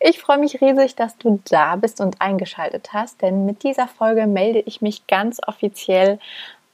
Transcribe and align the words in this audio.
Ich 0.00 0.20
freue 0.20 0.38
mich 0.38 0.60
riesig, 0.60 0.96
dass 0.96 1.16
du 1.18 1.40
da 1.48 1.76
bist 1.76 2.00
und 2.00 2.20
eingeschaltet 2.20 2.92
hast, 2.92 3.22
denn 3.22 3.46
mit 3.46 3.62
dieser 3.62 3.88
Folge 3.88 4.26
melde 4.26 4.60
ich 4.60 4.82
mich 4.82 5.06
ganz 5.06 5.40
offiziell 5.46 6.18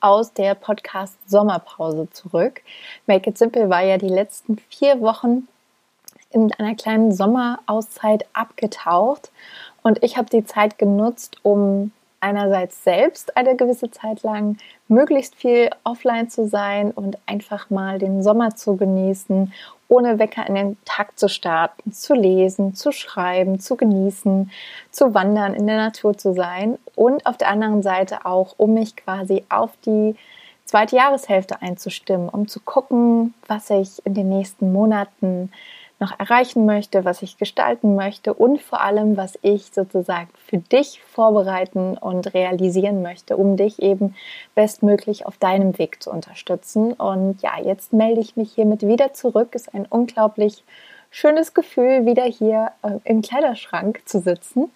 aus 0.01 0.33
der 0.33 0.55
Podcast 0.55 1.17
Sommerpause 1.27 2.09
zurück. 2.11 2.63
Make 3.07 3.31
It 3.31 3.39
Simple 3.39 3.69
war 3.69 3.83
ja 3.83 3.99
die 3.99 4.09
letzten 4.09 4.59
vier 4.69 5.01
Wochen 5.01 5.47
in 6.31 6.53
einer 6.55 6.75
kleinen 6.75 7.13
Sommerauszeit 7.13 8.25
abgetaucht 8.33 9.31
und 9.83 10.03
ich 10.03 10.17
habe 10.17 10.31
die 10.31 10.45
Zeit 10.45 10.79
genutzt, 10.79 11.39
um 11.43 11.93
einerseits 12.21 12.85
selbst 12.85 13.37
eine 13.37 13.57
gewisse 13.57 13.91
Zeit 13.91 14.23
lang 14.23 14.59
möglichst 14.89 15.35
viel 15.35 15.71
offline 15.85 16.29
zu 16.29 16.47
sein 16.47 16.91
und 16.91 17.19
einfach 17.27 17.71
mal 17.71 17.99
den 17.99 18.23
Sommer 18.23 18.55
zu 18.55 18.77
genießen, 18.77 19.53
ohne 19.91 20.19
Wecker 20.19 20.47
in 20.47 20.55
den 20.55 20.77
Tag 20.85 21.19
zu 21.19 21.29
starten, 21.29 21.93
zu 21.93 22.15
lesen, 22.15 22.75
zu 22.75 22.93
schreiben, 22.93 23.59
zu 23.59 23.77
genießen, 23.77 24.51
zu 24.91 25.15
wandern, 25.15 25.53
in 25.53 25.67
der 25.67 25.77
Natur 25.77 26.17
zu 26.17 26.33
sein 26.33 26.79
und 26.95 27.27
auf 27.27 27.37
der 27.37 27.49
anderen 27.49 27.83
Seite 27.83 28.25
auch, 28.25 28.55
um 28.57 28.73
mich 28.75 28.97
quasi 28.97 29.45
auf 29.49 29.71
die 29.85 30.15
zweite 30.65 30.95
Jahreshälfte 30.97 31.61
einzustimmen, 31.61 32.29
um 32.29 32.47
zu 32.47 32.61
gucken, 32.61 33.35
was 33.49 33.69
ich 33.71 34.05
in 34.07 34.15
den 34.15 34.29
nächsten 34.29 34.73
Monaten 34.73 35.51
noch 36.01 36.19
erreichen 36.19 36.65
möchte, 36.65 37.05
was 37.05 37.23
ich 37.23 37.37
gestalten 37.37 37.95
möchte 37.95 38.35
und 38.35 38.61
vor 38.61 38.81
allem, 38.81 39.17
was 39.17 39.39
ich 39.43 39.67
sozusagen 39.73 40.31
für 40.47 40.59
dich 40.59 41.03
vorbereiten 41.03 41.97
und 41.99 42.33
realisieren 42.35 43.03
möchte, 43.03 43.37
um 43.37 43.57
dich 43.57 43.83
eben 43.83 44.15
bestmöglich 44.55 45.27
auf 45.27 45.37
deinem 45.37 45.79
Weg 45.79 46.03
zu 46.03 46.11
unterstützen. 46.11 46.95
Und 46.95 47.43
ja, 47.43 47.61
jetzt 47.63 47.93
melde 47.93 48.21
ich 48.21 48.37
mich 48.37 48.53
hiermit 48.55 48.87
wieder 48.87 49.13
zurück. 49.13 49.55
Ist 49.55 49.75
ein 49.75 49.87
unglaublich 49.89 50.65
schönes 51.11 51.55
Gefühl, 51.55 52.07
wieder 52.07 52.25
hier 52.25 52.73
äh, 52.83 52.99
im 53.05 53.21
Kleiderschrank 53.21 54.01
zu 54.07 54.21
sitzen 54.21 54.71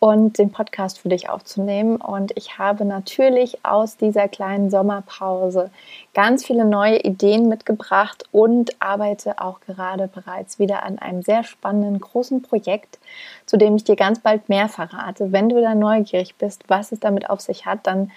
und 0.00 0.38
den 0.38 0.50
Podcast 0.52 0.98
für 0.98 1.08
dich 1.08 1.28
aufzunehmen. 1.28 1.96
Und 1.96 2.32
ich 2.36 2.58
habe 2.58 2.84
natürlich 2.84 3.64
aus 3.64 3.96
dieser 3.96 4.28
kleinen 4.28 4.70
Sommerpause 4.70 5.70
ganz 6.14 6.44
viele 6.46 6.64
neue 6.64 7.00
Ideen 7.00 7.48
mitgebracht 7.48 8.24
und 8.30 8.70
arbeite 8.80 9.40
auch 9.40 9.60
gerade 9.60 10.08
bereits 10.08 10.58
wieder 10.58 10.82
an 10.84 10.98
einem 10.98 11.22
sehr 11.22 11.42
spannenden 11.42 12.00
großen 12.00 12.42
Projekt, 12.42 12.98
zu 13.46 13.56
dem 13.56 13.76
ich 13.76 13.84
dir 13.84 13.96
ganz 13.96 14.20
bald 14.20 14.48
mehr 14.48 14.68
verrate. 14.68 15.32
Wenn 15.32 15.48
du 15.48 15.60
da 15.60 15.74
neugierig 15.74 16.36
bist, 16.36 16.64
was 16.68 16.92
es 16.92 17.00
damit 17.00 17.28
auf 17.28 17.40
sich 17.40 17.66
hat, 17.66 17.86
dann 17.86 18.12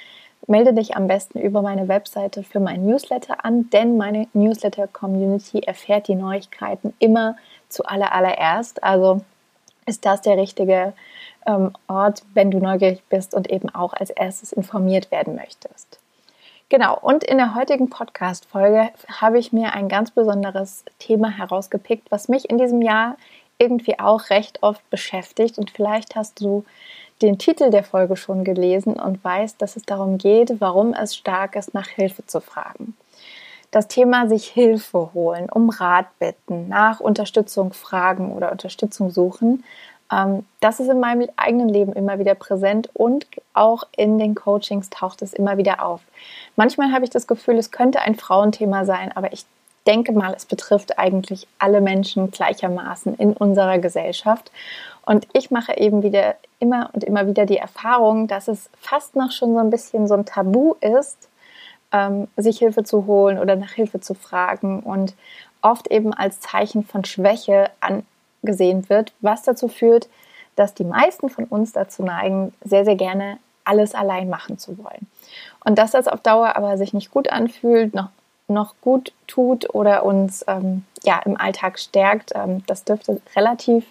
melde 0.47 0.73
dich 0.73 0.95
am 0.95 1.07
besten 1.07 1.39
über 1.39 1.61
meine 1.61 1.87
Webseite 1.87 2.43
für 2.43 2.59
mein 2.59 2.85
Newsletter 2.85 3.45
an, 3.45 3.69
denn 3.69 3.97
meine 3.97 4.27
Newsletter-Community 4.33 5.59
erfährt 5.59 6.07
die 6.07 6.15
Neuigkeiten 6.15 6.93
immer 6.99 7.37
zu 7.69 7.85
allererst. 7.85 8.83
Also 8.83 9.21
ist 9.85 10.05
das 10.05 10.21
der 10.21 10.37
richtige 10.37 10.93
ähm, 11.45 11.71
Ort, 11.87 12.23
wenn 12.33 12.51
du 12.51 12.59
neugierig 12.59 13.03
bist 13.09 13.33
und 13.33 13.49
eben 13.49 13.69
auch 13.69 13.93
als 13.93 14.09
erstes 14.09 14.51
informiert 14.51 15.11
werden 15.11 15.35
möchtest. 15.35 15.99
Genau, 16.69 16.97
und 16.97 17.23
in 17.25 17.37
der 17.37 17.53
heutigen 17.53 17.89
Podcast-Folge 17.89 18.91
habe 19.19 19.39
ich 19.39 19.51
mir 19.51 19.73
ein 19.73 19.89
ganz 19.89 20.11
besonderes 20.11 20.85
Thema 20.99 21.29
herausgepickt, 21.29 22.09
was 22.11 22.29
mich 22.29 22.49
in 22.49 22.57
diesem 22.57 22.81
Jahr 22.81 23.17
irgendwie 23.57 23.99
auch 23.99 24.29
recht 24.29 24.63
oft 24.63 24.89
beschäftigt. 24.89 25.57
Und 25.57 25.69
vielleicht 25.69 26.15
hast 26.15 26.39
du 26.39 26.63
den 27.21 27.37
Titel 27.37 27.69
der 27.69 27.83
Folge 27.83 28.15
schon 28.15 28.43
gelesen 28.43 28.93
und 28.93 29.23
weißt, 29.23 29.61
dass 29.61 29.75
es 29.75 29.83
darum 29.83 30.17
geht, 30.17 30.59
warum 30.59 30.93
es 30.93 31.15
stark 31.15 31.55
ist, 31.55 31.73
nach 31.73 31.87
Hilfe 31.87 32.25
zu 32.25 32.39
fragen. 32.39 32.95
Das 33.69 33.87
Thema 33.87 34.27
sich 34.27 34.47
Hilfe 34.47 35.13
holen, 35.13 35.49
um 35.49 35.69
Rat 35.69 36.07
bitten, 36.19 36.67
nach 36.67 36.99
Unterstützung 36.99 37.71
fragen 37.71 38.33
oder 38.33 38.51
Unterstützung 38.51 39.11
suchen, 39.11 39.63
das 40.59 40.79
ist 40.79 40.89
in 40.89 40.99
meinem 40.99 41.29
eigenen 41.37 41.69
Leben 41.69 41.93
immer 41.93 42.19
wieder 42.19 42.35
präsent 42.35 42.89
und 42.93 43.25
auch 43.53 43.83
in 43.95 44.19
den 44.19 44.35
Coachings 44.35 44.89
taucht 44.89 45.21
es 45.21 45.31
immer 45.31 45.57
wieder 45.57 45.85
auf. 45.85 46.01
Manchmal 46.57 46.91
habe 46.91 47.05
ich 47.05 47.09
das 47.09 47.27
Gefühl, 47.27 47.57
es 47.57 47.71
könnte 47.71 48.01
ein 48.01 48.15
Frauenthema 48.15 48.83
sein, 48.83 49.11
aber 49.15 49.31
ich 49.31 49.45
denke 49.87 50.11
mal, 50.11 50.33
es 50.35 50.45
betrifft 50.45 50.99
eigentlich 50.99 51.47
alle 51.59 51.81
Menschen 51.81 52.29
gleichermaßen 52.29 53.15
in 53.15 53.33
unserer 53.33 53.79
Gesellschaft. 53.79 54.51
Und 55.05 55.27
ich 55.33 55.49
mache 55.49 55.77
eben 55.77 56.03
wieder 56.03 56.35
immer 56.59 56.89
und 56.93 57.03
immer 57.03 57.25
wieder 57.25 57.45
die 57.45 57.57
Erfahrung, 57.57 58.27
dass 58.27 58.47
es 58.47 58.69
fast 58.79 59.15
noch 59.15 59.31
schon 59.31 59.53
so 59.53 59.59
ein 59.59 59.69
bisschen 59.69 60.07
so 60.07 60.13
ein 60.13 60.25
Tabu 60.25 60.75
ist, 60.81 61.29
ähm, 61.91 62.27
sich 62.37 62.59
Hilfe 62.59 62.83
zu 62.83 63.05
holen 63.07 63.39
oder 63.39 63.55
nach 63.55 63.71
Hilfe 63.71 64.01
zu 64.01 64.13
fragen 64.13 64.81
und 64.81 65.15
oft 65.61 65.87
eben 65.87 66.13
als 66.13 66.39
Zeichen 66.39 66.83
von 66.83 67.05
Schwäche 67.05 67.69
an, 67.79 68.03
gesehen 68.43 68.89
wird, 68.89 69.13
was 69.21 69.43
dazu 69.43 69.67
führt, 69.67 70.07
dass 70.55 70.73
die 70.73 70.83
meisten 70.83 71.29
von 71.29 71.45
uns 71.45 71.71
dazu 71.71 72.03
neigen, 72.03 72.53
sehr, 72.63 72.85
sehr 72.85 72.95
gerne 72.95 73.37
alles 73.63 73.93
allein 73.95 74.29
machen 74.29 74.57
zu 74.57 74.77
wollen. 74.77 75.07
Und 75.63 75.77
dass 75.77 75.91
das 75.91 76.07
auf 76.07 76.21
Dauer 76.21 76.55
aber 76.55 76.77
sich 76.77 76.93
nicht 76.93 77.11
gut 77.11 77.29
anfühlt, 77.29 77.93
noch, 77.93 78.09
noch 78.47 78.73
gut 78.81 79.13
tut 79.27 79.73
oder 79.73 80.03
uns 80.03 80.43
ähm, 80.47 80.85
ja, 81.03 81.19
im 81.25 81.37
Alltag 81.37 81.79
stärkt, 81.79 82.31
ähm, 82.35 82.63
das 82.67 82.83
dürfte 82.83 83.21
relativ 83.35 83.85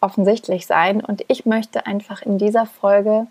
offensichtlich 0.00 0.66
sein. 0.66 1.00
Und 1.00 1.24
ich 1.28 1.46
möchte 1.46 1.86
einfach 1.86 2.22
in 2.22 2.38
dieser 2.38 2.66
Folge 2.66 3.26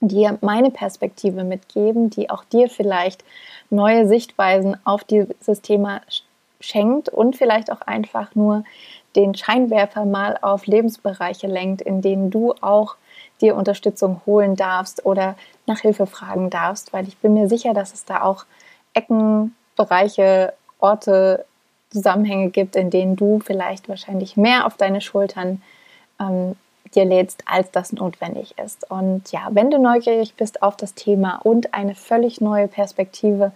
dir 0.00 0.36
meine 0.40 0.70
Perspektive 0.70 1.44
mitgeben, 1.44 2.10
die 2.10 2.28
auch 2.28 2.44
dir 2.44 2.68
vielleicht 2.68 3.24
neue 3.70 4.06
Sichtweisen 4.06 4.76
auf 4.84 5.04
dieses 5.04 5.62
Thema 5.62 6.02
schenkt 6.60 7.08
und 7.08 7.36
vielleicht 7.36 7.70
auch 7.72 7.80
einfach 7.82 8.34
nur 8.34 8.64
den 9.16 9.34
Scheinwerfer 9.34 10.04
mal 10.04 10.38
auf 10.40 10.66
Lebensbereiche 10.66 11.46
lenkt, 11.46 11.82
in 11.82 12.02
denen 12.02 12.30
du 12.30 12.52
auch 12.60 12.96
dir 13.40 13.56
Unterstützung 13.56 14.20
holen 14.26 14.56
darfst 14.56 15.04
oder 15.04 15.36
nach 15.66 15.80
Hilfe 15.80 16.06
fragen 16.06 16.50
darfst, 16.50 16.92
weil 16.92 17.08
ich 17.08 17.16
bin 17.18 17.34
mir 17.34 17.48
sicher, 17.48 17.74
dass 17.74 17.92
es 17.92 18.04
da 18.04 18.22
auch 18.22 18.44
Ecken, 18.92 19.54
Bereiche, 19.76 20.52
Orte, 20.78 21.44
Zusammenhänge 21.90 22.50
gibt, 22.50 22.76
in 22.76 22.90
denen 22.90 23.16
du 23.16 23.40
vielleicht 23.40 23.88
wahrscheinlich 23.88 24.36
mehr 24.36 24.66
auf 24.66 24.76
deine 24.76 25.00
Schultern 25.00 25.62
ähm, 26.20 26.56
dir 26.94 27.04
lädst, 27.04 27.42
als 27.46 27.70
das 27.70 27.92
notwendig 27.92 28.58
ist. 28.58 28.90
Und 28.90 29.30
ja, 29.32 29.48
wenn 29.50 29.70
du 29.70 29.78
neugierig 29.78 30.34
bist 30.34 30.62
auf 30.62 30.76
das 30.76 30.94
Thema 30.94 31.40
und 31.42 31.74
eine 31.74 31.94
völlig 31.94 32.40
neue 32.40 32.68
Perspektive 32.68 33.52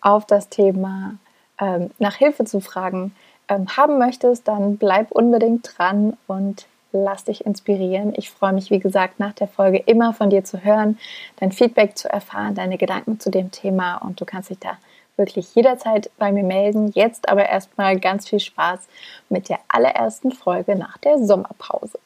auf 0.00 0.26
das 0.26 0.48
Thema 0.48 1.14
ähm, 1.60 1.90
nach 1.98 2.16
Hilfe 2.16 2.44
zu 2.44 2.60
fragen, 2.60 3.14
ähm, 3.48 3.66
haben 3.76 3.98
möchtest, 3.98 4.48
dann 4.48 4.76
bleib 4.76 5.10
unbedingt 5.10 5.70
dran 5.76 6.16
und 6.26 6.66
lass 6.92 7.24
dich 7.24 7.44
inspirieren. 7.44 8.12
Ich 8.16 8.30
freue 8.30 8.52
mich, 8.52 8.70
wie 8.70 8.78
gesagt, 8.78 9.18
nach 9.18 9.32
der 9.32 9.48
Folge 9.48 9.78
immer 9.78 10.14
von 10.14 10.30
dir 10.30 10.44
zu 10.44 10.64
hören, 10.64 10.98
dein 11.36 11.52
Feedback 11.52 11.98
zu 11.98 12.08
erfahren, 12.08 12.54
deine 12.54 12.78
Gedanken 12.78 13.18
zu 13.20 13.30
dem 13.30 13.50
Thema 13.50 13.96
und 13.96 14.20
du 14.20 14.24
kannst 14.24 14.50
dich 14.50 14.60
da 14.60 14.78
wirklich 15.16 15.54
jederzeit 15.54 16.10
bei 16.18 16.32
mir 16.32 16.44
melden. 16.44 16.90
Jetzt 16.94 17.28
aber 17.28 17.46
erstmal 17.46 17.98
ganz 17.98 18.28
viel 18.28 18.40
Spaß 18.40 18.80
mit 19.28 19.48
der 19.48 19.60
allerersten 19.68 20.32
Folge 20.32 20.76
nach 20.76 20.98
der 20.98 21.24
Sommerpause. 21.24 21.98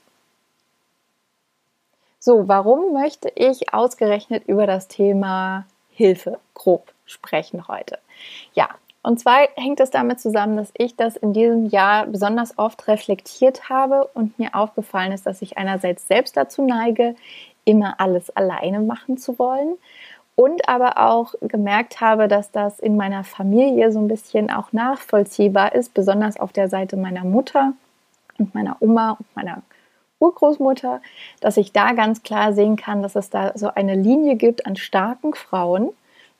So, 2.19 2.49
warum 2.49 2.93
möchte 2.93 3.31
ich 3.35 3.73
ausgerechnet 3.73 4.46
über 4.46 4.67
das 4.67 4.88
Thema 4.88 5.67
Hilfe 5.90 6.38
grob 6.55 6.93
sprechen 7.06 7.69
heute? 7.69 7.99
Ja, 8.55 8.69
und 9.03 9.21
zwar 9.21 9.49
hängt 9.55 9.81
es 9.81 9.91
damit 9.91 10.21
zusammen, 10.21 10.56
dass 10.56 10.73
ich 10.77 10.97
das 10.97 11.17
in 11.17 11.33
diesem 11.33 11.67
Jahr 11.67 12.06
besonders 12.06 12.59
oft 12.59 12.89
reflektiert 12.89 13.69
habe 13.69 14.09
und 14.15 14.39
mir 14.39 14.55
aufgefallen 14.55 15.12
ist, 15.12 15.27
dass 15.27 15.43
ich 15.43 15.56
einerseits 15.56 16.09
selbst 16.09 16.37
dazu 16.37 16.62
neige, 16.62 17.15
immer 17.65 18.00
alles 18.00 18.31
alleine 18.31 18.81
machen 18.81 19.19
zu 19.19 19.39
wollen 19.39 19.77
und 20.35 20.69
aber 20.69 20.99
auch 20.99 21.35
gemerkt 21.43 22.00
habe, 22.00 22.29
dass 22.29 22.50
das 22.50 22.79
in 22.81 22.97
meiner 22.97 23.25
Familie 23.25 23.93
so 23.93 23.99
ein 23.99 24.09
bisschen 24.09 24.50
auch 24.50 24.73
nachvollziehbar 24.73 25.75
ist, 25.75 25.95
besonders 25.95 26.39
auf 26.39 26.53
der 26.53 26.69
Seite 26.69 26.97
meiner 26.97 27.25
Mutter 27.25 27.73
und 28.39 28.55
meiner 28.55 28.77
Oma 28.81 29.17
und 29.19 29.27
meiner 29.35 29.62
Urgroßmutter, 30.21 31.00
dass 31.41 31.56
ich 31.56 31.73
da 31.73 31.93
ganz 31.93 32.23
klar 32.23 32.53
sehen 32.53 32.77
kann, 32.77 33.03
dass 33.03 33.17
es 33.17 33.31
da 33.31 33.53
so 33.55 33.75
eine 33.75 33.95
Linie 33.95 34.37
gibt 34.37 34.67
an 34.67 34.77
starken 34.77 35.35
Frauen 35.35 35.91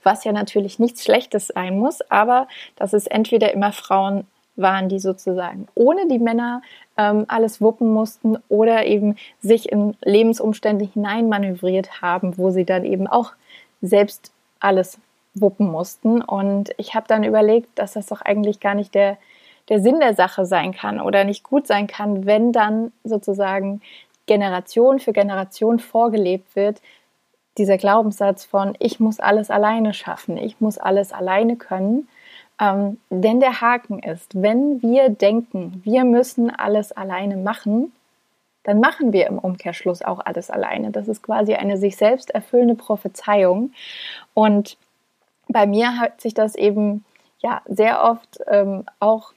was 0.03 0.25
ja 0.25 0.33
natürlich 0.33 0.79
nichts 0.79 1.05
Schlechtes 1.05 1.49
sein 1.49 1.79
muss, 1.79 2.01
aber 2.11 2.49
dass 2.77 2.93
es 2.93 3.07
entweder 3.07 3.53
immer 3.53 3.73
Frauen 3.73 4.27
waren, 4.57 4.89
die 4.89 4.99
sozusagen 4.99 5.69
ohne 5.75 6.09
die 6.09 6.19
Männer 6.19 6.63
ähm, 6.97 7.25
alles 7.29 7.61
wuppen 7.61 7.93
mussten 7.93 8.37
oder 8.49 8.87
eben 8.87 9.17
sich 9.41 9.71
in 9.71 9.97
Lebensumstände 10.03 10.85
hineinmanövriert 10.85 12.03
haben, 12.03 12.37
wo 12.37 12.51
sie 12.51 12.65
dann 12.65 12.85
eben 12.85 13.07
auch 13.07 13.33
selbst 13.81 14.33
alles 14.61 14.99
wuppen 15.35 15.71
mussten. 15.71 16.21
Und 16.21 16.71
ich 16.77 16.95
habe 16.95 17.07
dann 17.09 17.25
überlegt, 17.25 17.79
dass 17.79 17.93
das 17.93 18.07
doch 18.07 18.21
eigentlich 18.21 18.61
gar 18.61 18.75
nicht 18.75 18.95
der, 18.95 19.17
der 19.69 19.81
Sinn 19.81 20.01
der 20.01 20.15
Sache 20.15 20.45
sein 20.45 20.73
kann 20.73 21.01
oder 21.01 21.25
nicht 21.25 21.45
gut 21.45 21.67
sein 21.67 21.87
kann, 21.87 22.27
wenn 22.27 22.53
dann 22.53 22.93
sozusagen 23.05 23.81
Generation 24.27 24.99
für 24.99 25.13
Generation 25.13 25.79
vorgelebt 25.79 26.55
wird, 26.57 26.83
dieser 27.59 27.79
Glaubenssatz 27.79 28.45
von, 28.45 28.75
ich 28.79 29.01
muss 29.01 29.21
alles 29.21 29.51
alleine 29.51 29.93
schaffen, 29.95 30.37
ich 30.37 30.61
muss 30.61 30.79
alles 30.79 31.13
alleine 31.13 31.57
können. 31.57 32.09
Ähm, 32.61 32.99
denn 33.11 33.41
der 33.41 33.61
Haken 33.61 34.01
ist, 34.01 34.41
wenn 34.41 34.83
wir 34.83 35.11
denken, 35.11 35.81
wir 35.85 36.05
müssen 36.05 36.51
alles 36.51 36.93
alleine 36.93 37.37
machen, 37.37 37.93
dann 38.65 38.81
machen 38.81 39.13
wir 39.13 39.27
im 39.27 39.39
Umkehrschluss 39.39 40.03
auch 40.03 40.21
alles 40.25 40.51
alleine. 40.51 40.91
Das 40.91 41.09
ist 41.09 41.23
quasi 41.23 41.55
eine 41.55 41.79
sich 41.79 41.97
selbst 41.97 42.31
erfüllende 42.31 42.75
Prophezeiung. 42.75 43.73
Und 44.35 44.77
bei 45.49 45.67
mir 45.67 45.99
hat 45.99 46.21
sich 46.21 46.35
das 46.35 46.55
eben 46.55 47.05
ja 47.41 47.63
sehr 47.67 48.03
oft 48.03 48.41
ähm, 48.47 48.85
auch 49.01 49.33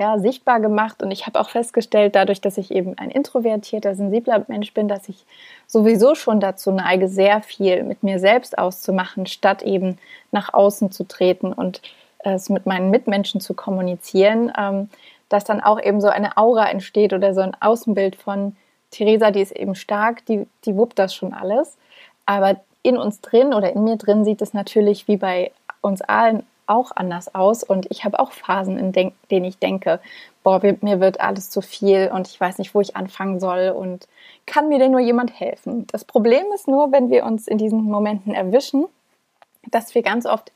ja, 0.00 0.18
sichtbar 0.18 0.60
gemacht 0.60 1.02
und 1.02 1.10
ich 1.10 1.26
habe 1.26 1.38
auch 1.38 1.50
festgestellt, 1.50 2.16
dadurch, 2.16 2.40
dass 2.40 2.56
ich 2.56 2.70
eben 2.70 2.96
ein 2.96 3.10
introvertierter, 3.10 3.94
sensibler 3.94 4.46
Mensch 4.48 4.72
bin, 4.72 4.88
dass 4.88 5.10
ich 5.10 5.26
sowieso 5.66 6.14
schon 6.14 6.40
dazu 6.40 6.72
neige, 6.72 7.06
sehr 7.06 7.42
viel 7.42 7.84
mit 7.84 8.02
mir 8.02 8.18
selbst 8.18 8.56
auszumachen, 8.56 9.26
statt 9.26 9.62
eben 9.62 9.98
nach 10.32 10.54
außen 10.54 10.90
zu 10.90 11.06
treten 11.06 11.52
und 11.52 11.82
es 12.20 12.48
mit 12.48 12.64
meinen 12.64 12.90
Mitmenschen 12.90 13.42
zu 13.42 13.52
kommunizieren, 13.52 14.50
ähm, 14.58 14.88
dass 15.28 15.44
dann 15.44 15.60
auch 15.60 15.78
eben 15.78 16.00
so 16.00 16.08
eine 16.08 16.38
Aura 16.38 16.70
entsteht 16.70 17.12
oder 17.12 17.34
so 17.34 17.42
ein 17.42 17.54
Außenbild 17.60 18.16
von 18.16 18.56
Theresa, 18.90 19.30
die 19.30 19.42
ist 19.42 19.52
eben 19.52 19.74
stark, 19.74 20.24
die, 20.24 20.46
die 20.64 20.76
wuppt 20.76 20.98
das 20.98 21.14
schon 21.14 21.34
alles. 21.34 21.76
Aber 22.24 22.56
in 22.82 22.96
uns 22.96 23.20
drin 23.20 23.52
oder 23.52 23.70
in 23.74 23.84
mir 23.84 23.96
drin 23.96 24.24
sieht 24.24 24.40
es 24.40 24.54
natürlich 24.54 25.08
wie 25.08 25.18
bei 25.18 25.52
uns 25.82 26.00
allen 26.00 26.44
auch 26.70 26.92
anders 26.94 27.34
aus 27.34 27.62
und 27.62 27.86
ich 27.90 28.04
habe 28.04 28.18
auch 28.18 28.32
Phasen, 28.32 28.78
in 28.78 28.92
denen 28.92 29.44
ich 29.44 29.58
denke, 29.58 30.00
boah, 30.42 30.60
mir 30.80 31.00
wird 31.00 31.20
alles 31.20 31.50
zu 31.50 31.60
viel 31.60 32.10
und 32.12 32.28
ich 32.28 32.40
weiß 32.40 32.58
nicht, 32.58 32.74
wo 32.74 32.80
ich 32.80 32.96
anfangen 32.96 33.40
soll 33.40 33.74
und 33.76 34.08
kann 34.46 34.68
mir 34.68 34.78
denn 34.78 34.92
nur 34.92 35.00
jemand 35.00 35.38
helfen? 35.38 35.86
Das 35.88 36.04
Problem 36.04 36.44
ist 36.54 36.68
nur, 36.68 36.92
wenn 36.92 37.10
wir 37.10 37.24
uns 37.24 37.46
in 37.46 37.58
diesen 37.58 37.82
Momenten 37.82 38.34
erwischen, 38.34 38.86
dass 39.70 39.94
wir 39.94 40.02
ganz 40.02 40.24
oft 40.24 40.52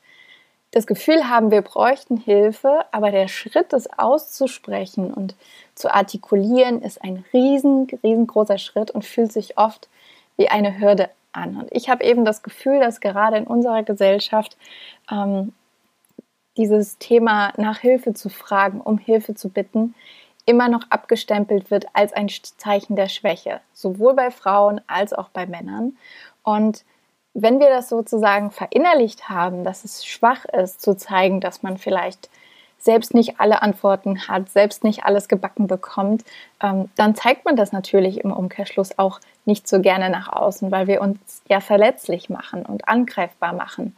das 0.71 0.87
Gefühl 0.87 1.29
haben, 1.29 1.51
wir 1.51 1.61
bräuchten 1.61 2.17
Hilfe, 2.17 2.85
aber 2.91 3.11
der 3.11 3.27
Schritt, 3.29 3.71
es 3.71 3.87
auszusprechen 3.97 5.13
und 5.13 5.35
zu 5.73 5.93
artikulieren, 5.93 6.81
ist 6.81 7.01
ein 7.01 7.23
riesen, 7.31 7.87
riesengroßer 8.03 8.57
Schritt 8.57 8.91
und 8.91 9.05
fühlt 9.05 9.31
sich 9.31 9.57
oft 9.57 9.87
wie 10.35 10.49
eine 10.49 10.79
Hürde 10.79 11.09
an. 11.31 11.55
Und 11.55 11.67
ich 11.71 11.89
habe 11.89 12.03
eben 12.03 12.25
das 12.25 12.43
Gefühl, 12.43 12.79
dass 12.79 12.99
gerade 12.99 13.37
in 13.37 13.47
unserer 13.47 13.83
Gesellschaft 13.83 14.57
ähm, 15.09 15.53
dieses 16.57 16.97
Thema 16.97 17.53
nach 17.57 17.79
Hilfe 17.79 18.13
zu 18.13 18.29
fragen, 18.29 18.81
um 18.81 18.97
Hilfe 18.97 19.35
zu 19.35 19.49
bitten, 19.49 19.95
immer 20.45 20.69
noch 20.69 20.83
abgestempelt 20.89 21.71
wird 21.71 21.87
als 21.93 22.13
ein 22.13 22.29
Zeichen 22.29 22.95
der 22.95 23.09
Schwäche, 23.09 23.61
sowohl 23.73 24.13
bei 24.13 24.31
Frauen 24.31 24.79
als 24.87 25.13
auch 25.13 25.29
bei 25.29 25.45
Männern. 25.45 25.97
Und 26.43 26.83
wenn 27.33 27.59
wir 27.59 27.69
das 27.69 27.89
sozusagen 27.89 28.51
verinnerlicht 28.51 29.27
haben, 29.27 29.63
dass 29.63 29.83
es 29.83 30.05
schwach 30.05 30.45
ist, 30.45 30.81
zu 30.81 30.95
zeigen, 30.95 31.41
dass 31.41 31.63
man 31.63 31.77
vielleicht 31.77 32.29
selbst 32.77 33.13
nicht 33.15 33.39
alle 33.39 33.61
Antworten 33.63 34.27
hat, 34.27 34.49
selbst 34.49 34.83
nicht 34.83 35.05
alles 35.05 35.27
gebacken 35.27 35.65
bekommt, 35.67 36.23
ähm, 36.61 36.89
dann 36.95 37.15
zeigt 37.15 37.43
man 37.43 37.55
das 37.55 37.71
natürlich 37.71 38.23
im 38.23 38.31
Umkehrschluss 38.31 38.99
auch 38.99 39.19
nicht 39.43 39.67
so 39.67 39.81
gerne 39.81 40.09
nach 40.09 40.31
außen, 40.31 40.71
weil 40.71 40.85
wir 40.87 41.01
uns 41.01 41.41
ja 41.49 41.59
verletzlich 41.59 42.29
machen 42.29 42.63
und 42.63 42.87
angreifbar 42.87 43.53
machen. 43.53 43.97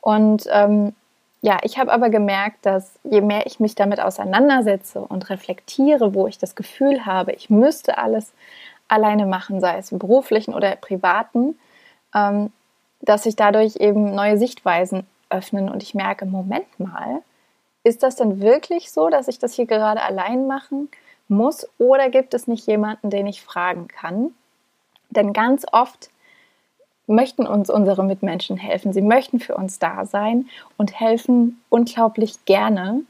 Und 0.00 0.44
ähm, 0.50 0.94
ja, 1.40 1.58
ich 1.62 1.78
habe 1.78 1.92
aber 1.92 2.10
gemerkt, 2.10 2.66
dass 2.66 2.98
je 3.04 3.20
mehr 3.20 3.46
ich 3.46 3.60
mich 3.60 3.74
damit 3.74 4.00
auseinandersetze 4.00 5.00
und 5.00 5.30
reflektiere, 5.30 6.14
wo 6.14 6.26
ich 6.26 6.38
das 6.38 6.56
Gefühl 6.56 7.06
habe, 7.06 7.32
ich 7.32 7.48
müsste 7.48 7.98
alles 7.98 8.32
alleine 8.88 9.26
machen, 9.26 9.60
sei 9.60 9.78
es 9.78 9.92
im 9.92 9.98
beruflichen 9.98 10.54
oder 10.54 10.74
privaten, 10.76 11.58
ähm, 12.14 12.52
dass 13.00 13.22
sich 13.22 13.36
dadurch 13.36 13.76
eben 13.76 14.14
neue 14.14 14.38
Sichtweisen 14.38 15.06
öffnen 15.30 15.68
und 15.68 15.82
ich 15.82 15.94
merke, 15.94 16.26
Moment 16.26 16.80
mal, 16.80 17.22
ist 17.84 18.02
das 18.02 18.16
denn 18.16 18.40
wirklich 18.40 18.90
so, 18.90 19.08
dass 19.08 19.28
ich 19.28 19.38
das 19.38 19.54
hier 19.54 19.66
gerade 19.66 20.02
allein 20.02 20.46
machen 20.46 20.88
muss 21.28 21.68
oder 21.78 22.08
gibt 22.10 22.34
es 22.34 22.48
nicht 22.48 22.66
jemanden, 22.66 23.10
den 23.10 23.26
ich 23.26 23.42
fragen 23.42 23.86
kann? 23.86 24.34
Denn 25.10 25.32
ganz 25.32 25.64
oft 25.70 26.10
möchten 27.08 27.46
uns 27.46 27.70
unsere 27.70 28.04
Mitmenschen 28.04 28.56
helfen. 28.56 28.92
Sie 28.92 29.02
möchten 29.02 29.40
für 29.40 29.56
uns 29.56 29.78
da 29.78 30.06
sein 30.06 30.46
und 30.76 30.98
helfen 30.98 31.60
unglaublich 31.68 32.44
gerne. 32.44 33.02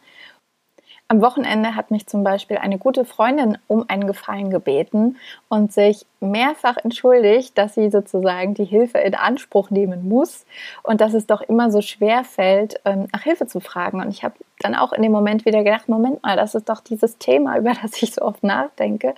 Am 1.10 1.22
Wochenende 1.22 1.74
hat 1.74 1.90
mich 1.90 2.06
zum 2.06 2.22
Beispiel 2.22 2.58
eine 2.58 2.76
gute 2.76 3.06
Freundin 3.06 3.56
um 3.66 3.86
einen 3.88 4.06
Gefallen 4.06 4.50
gebeten 4.50 5.16
und 5.48 5.72
sich 5.72 6.04
mehrfach 6.20 6.76
entschuldigt, 6.76 7.56
dass 7.56 7.74
sie 7.74 7.88
sozusagen 7.88 8.52
die 8.52 8.66
Hilfe 8.66 8.98
in 8.98 9.14
Anspruch 9.14 9.70
nehmen 9.70 10.06
muss 10.06 10.44
und 10.82 11.00
dass 11.00 11.14
es 11.14 11.26
doch 11.26 11.40
immer 11.40 11.70
so 11.70 11.80
schwer 11.80 12.24
fällt, 12.24 12.82
ähm, 12.84 13.08
nach 13.10 13.22
Hilfe 13.22 13.46
zu 13.46 13.60
fragen. 13.60 14.02
Und 14.02 14.10
ich 14.10 14.22
habe 14.22 14.34
dann 14.60 14.74
auch 14.74 14.92
in 14.92 15.00
dem 15.00 15.12
Moment 15.12 15.46
wieder 15.46 15.64
gedacht, 15.64 15.88
Moment 15.88 16.22
mal, 16.22 16.36
das 16.36 16.54
ist 16.54 16.68
doch 16.68 16.82
dieses 16.82 17.16
Thema, 17.16 17.56
über 17.58 17.72
das 17.72 18.02
ich 18.02 18.12
so 18.12 18.20
oft 18.20 18.42
nachdenke 18.42 19.14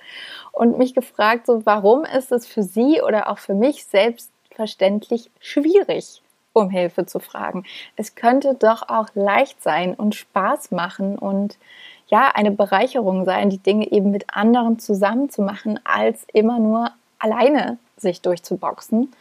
und 0.53 0.77
mich 0.77 0.93
gefragt, 0.93 1.45
so 1.45 1.65
warum 1.65 2.05
ist 2.05 2.31
es 2.31 2.47
für 2.47 2.63
sie 2.63 3.01
oder 3.01 3.29
auch 3.29 3.37
für 3.37 3.53
mich 3.53 3.83
selbst 3.83 4.31
selbstverständlich 4.61 5.31
schwierig, 5.39 6.21
um 6.53 6.69
Hilfe 6.69 7.05
zu 7.05 7.19
fragen. 7.19 7.63
Es 7.95 8.15
könnte 8.15 8.53
doch 8.53 8.87
auch 8.89 9.07
leicht 9.15 9.61
sein 9.63 9.95
und 9.95 10.15
Spaß 10.15 10.71
machen 10.71 11.17
und 11.17 11.57
ja, 12.07 12.29
eine 12.33 12.51
Bereicherung 12.51 13.25
sein, 13.25 13.49
die 13.49 13.57
Dinge 13.57 13.91
eben 13.91 14.11
mit 14.11 14.25
anderen 14.35 14.79
zusammen 14.79 15.29
zu 15.29 15.41
machen, 15.41 15.79
als 15.85 16.25
immer 16.33 16.59
nur 16.59 16.91
alleine 17.19 17.77
sich 17.97 18.21
durchzuboxen. 18.21 19.11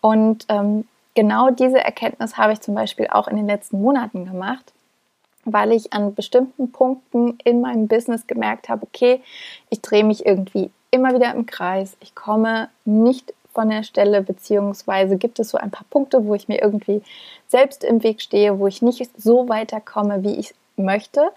Und 0.00 0.46
ähm, 0.48 0.86
genau 1.14 1.50
diese 1.50 1.80
Erkenntnis 1.80 2.36
habe 2.36 2.52
ich 2.52 2.60
zum 2.60 2.74
Beispiel 2.74 3.08
auch 3.08 3.26
in 3.26 3.36
den 3.36 3.46
letzten 3.46 3.82
Monaten 3.82 4.26
gemacht, 4.26 4.72
weil 5.44 5.72
ich 5.72 5.92
an 5.92 6.14
bestimmten 6.14 6.70
Punkten 6.70 7.36
in 7.44 7.60
meinem 7.60 7.88
Business 7.88 8.26
gemerkt 8.26 8.68
habe, 8.68 8.86
okay, 8.86 9.20
ich 9.68 9.80
drehe 9.80 10.04
mich 10.04 10.24
irgendwie 10.24 10.70
immer 10.90 11.14
wieder 11.14 11.34
im 11.34 11.46
Kreis, 11.46 11.96
ich 12.00 12.14
komme 12.14 12.68
nicht 12.84 13.34
von 13.56 13.70
der 13.70 13.84
Stelle, 13.84 14.20
beziehungsweise 14.20 15.16
gibt 15.16 15.40
es 15.40 15.48
so 15.48 15.56
ein 15.56 15.70
paar 15.70 15.86
Punkte, 15.88 16.26
wo 16.26 16.34
ich 16.34 16.46
mir 16.46 16.60
irgendwie 16.60 17.00
selbst 17.48 17.82
im 17.82 18.02
Weg 18.02 18.20
stehe, 18.20 18.58
wo 18.58 18.66
ich 18.66 18.82
nicht 18.82 19.10
so 19.18 19.48
weiterkomme, 19.48 20.22
wie 20.22 20.34
ich 20.34 20.54
möchte. 20.76 21.30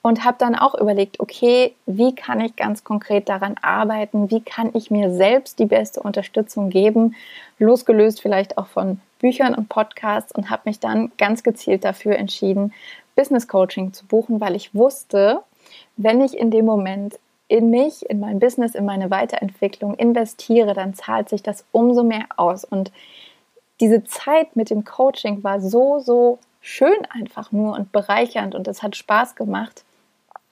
Und 0.00 0.24
habe 0.24 0.36
dann 0.38 0.54
auch 0.54 0.74
überlegt, 0.74 1.18
okay, 1.18 1.74
wie 1.86 2.14
kann 2.14 2.40
ich 2.40 2.54
ganz 2.54 2.84
konkret 2.84 3.28
daran 3.28 3.56
arbeiten? 3.60 4.30
Wie 4.30 4.40
kann 4.40 4.70
ich 4.74 4.90
mir 4.90 5.12
selbst 5.12 5.58
die 5.58 5.66
beste 5.66 6.00
Unterstützung 6.00 6.70
geben? 6.70 7.16
Losgelöst 7.58 8.22
vielleicht 8.22 8.56
auch 8.56 8.66
von 8.66 9.00
Büchern 9.18 9.54
und 9.54 9.68
Podcasts 9.68 10.32
und 10.32 10.50
habe 10.50 10.62
mich 10.66 10.78
dann 10.78 11.10
ganz 11.18 11.42
gezielt 11.42 11.84
dafür 11.84 12.16
entschieden, 12.16 12.72
Business 13.16 13.48
Coaching 13.48 13.92
zu 13.92 14.06
buchen, 14.06 14.40
weil 14.40 14.54
ich 14.54 14.74
wusste, 14.74 15.40
wenn 15.96 16.20
ich 16.20 16.36
in 16.38 16.52
dem 16.52 16.66
Moment 16.66 17.18
in 17.48 17.70
mich, 17.70 18.08
in 18.08 18.20
mein 18.20 18.38
Business, 18.38 18.74
in 18.74 18.84
meine 18.84 19.10
Weiterentwicklung 19.10 19.94
investiere, 19.94 20.74
dann 20.74 20.94
zahlt 20.94 21.28
sich 21.28 21.42
das 21.42 21.64
umso 21.72 22.02
mehr 22.02 22.26
aus. 22.36 22.64
Und 22.64 22.90
diese 23.80 24.04
Zeit 24.04 24.56
mit 24.56 24.70
dem 24.70 24.84
Coaching 24.84 25.44
war 25.44 25.60
so, 25.60 25.98
so 25.98 26.38
schön 26.60 27.06
einfach 27.10 27.52
nur 27.52 27.74
und 27.74 27.92
bereichernd 27.92 28.54
und 28.54 28.66
es 28.68 28.82
hat 28.82 28.96
Spaß 28.96 29.36
gemacht, 29.36 29.84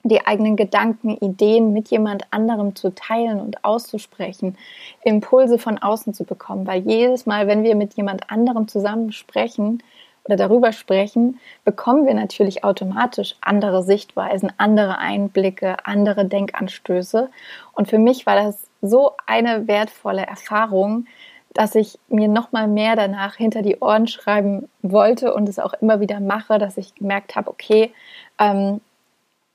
die 0.04 0.26
eigenen 0.26 0.56
Gedanken, 0.56 1.16
Ideen 1.16 1.72
mit 1.72 1.88
jemand 1.88 2.24
anderem 2.32 2.74
zu 2.74 2.94
teilen 2.94 3.40
und 3.40 3.64
auszusprechen, 3.64 4.58
Impulse 5.04 5.58
von 5.58 5.78
außen 5.78 6.12
zu 6.12 6.24
bekommen, 6.24 6.66
weil 6.66 6.82
jedes 6.82 7.24
Mal, 7.24 7.46
wenn 7.46 7.62
wir 7.62 7.76
mit 7.76 7.94
jemand 7.94 8.30
anderem 8.30 8.66
zusammen 8.66 9.12
sprechen, 9.12 9.82
oder 10.24 10.36
darüber 10.36 10.72
sprechen, 10.72 11.40
bekommen 11.64 12.06
wir 12.06 12.14
natürlich 12.14 12.64
automatisch 12.64 13.34
andere 13.40 13.82
Sichtweisen, 13.82 14.52
andere 14.56 14.98
Einblicke, 14.98 15.76
andere 15.84 16.24
Denkanstöße. 16.26 17.30
Und 17.72 17.88
für 17.88 17.98
mich 17.98 18.26
war 18.26 18.36
das 18.36 18.68
so 18.80 19.12
eine 19.26 19.66
wertvolle 19.66 20.26
Erfahrung, 20.26 21.06
dass 21.54 21.74
ich 21.74 21.98
mir 22.08 22.28
noch 22.28 22.52
mal 22.52 22.66
mehr 22.66 22.96
danach 22.96 23.36
hinter 23.36 23.62
die 23.62 23.78
Ohren 23.78 24.06
schreiben 24.06 24.68
wollte 24.82 25.34
und 25.34 25.48
es 25.48 25.58
auch 25.58 25.74
immer 25.74 26.00
wieder 26.00 26.20
mache, 26.20 26.58
dass 26.58 26.78
ich 26.78 26.94
gemerkt 26.94 27.36
habe, 27.36 27.50
okay, 27.50 27.92
ähm, 28.38 28.80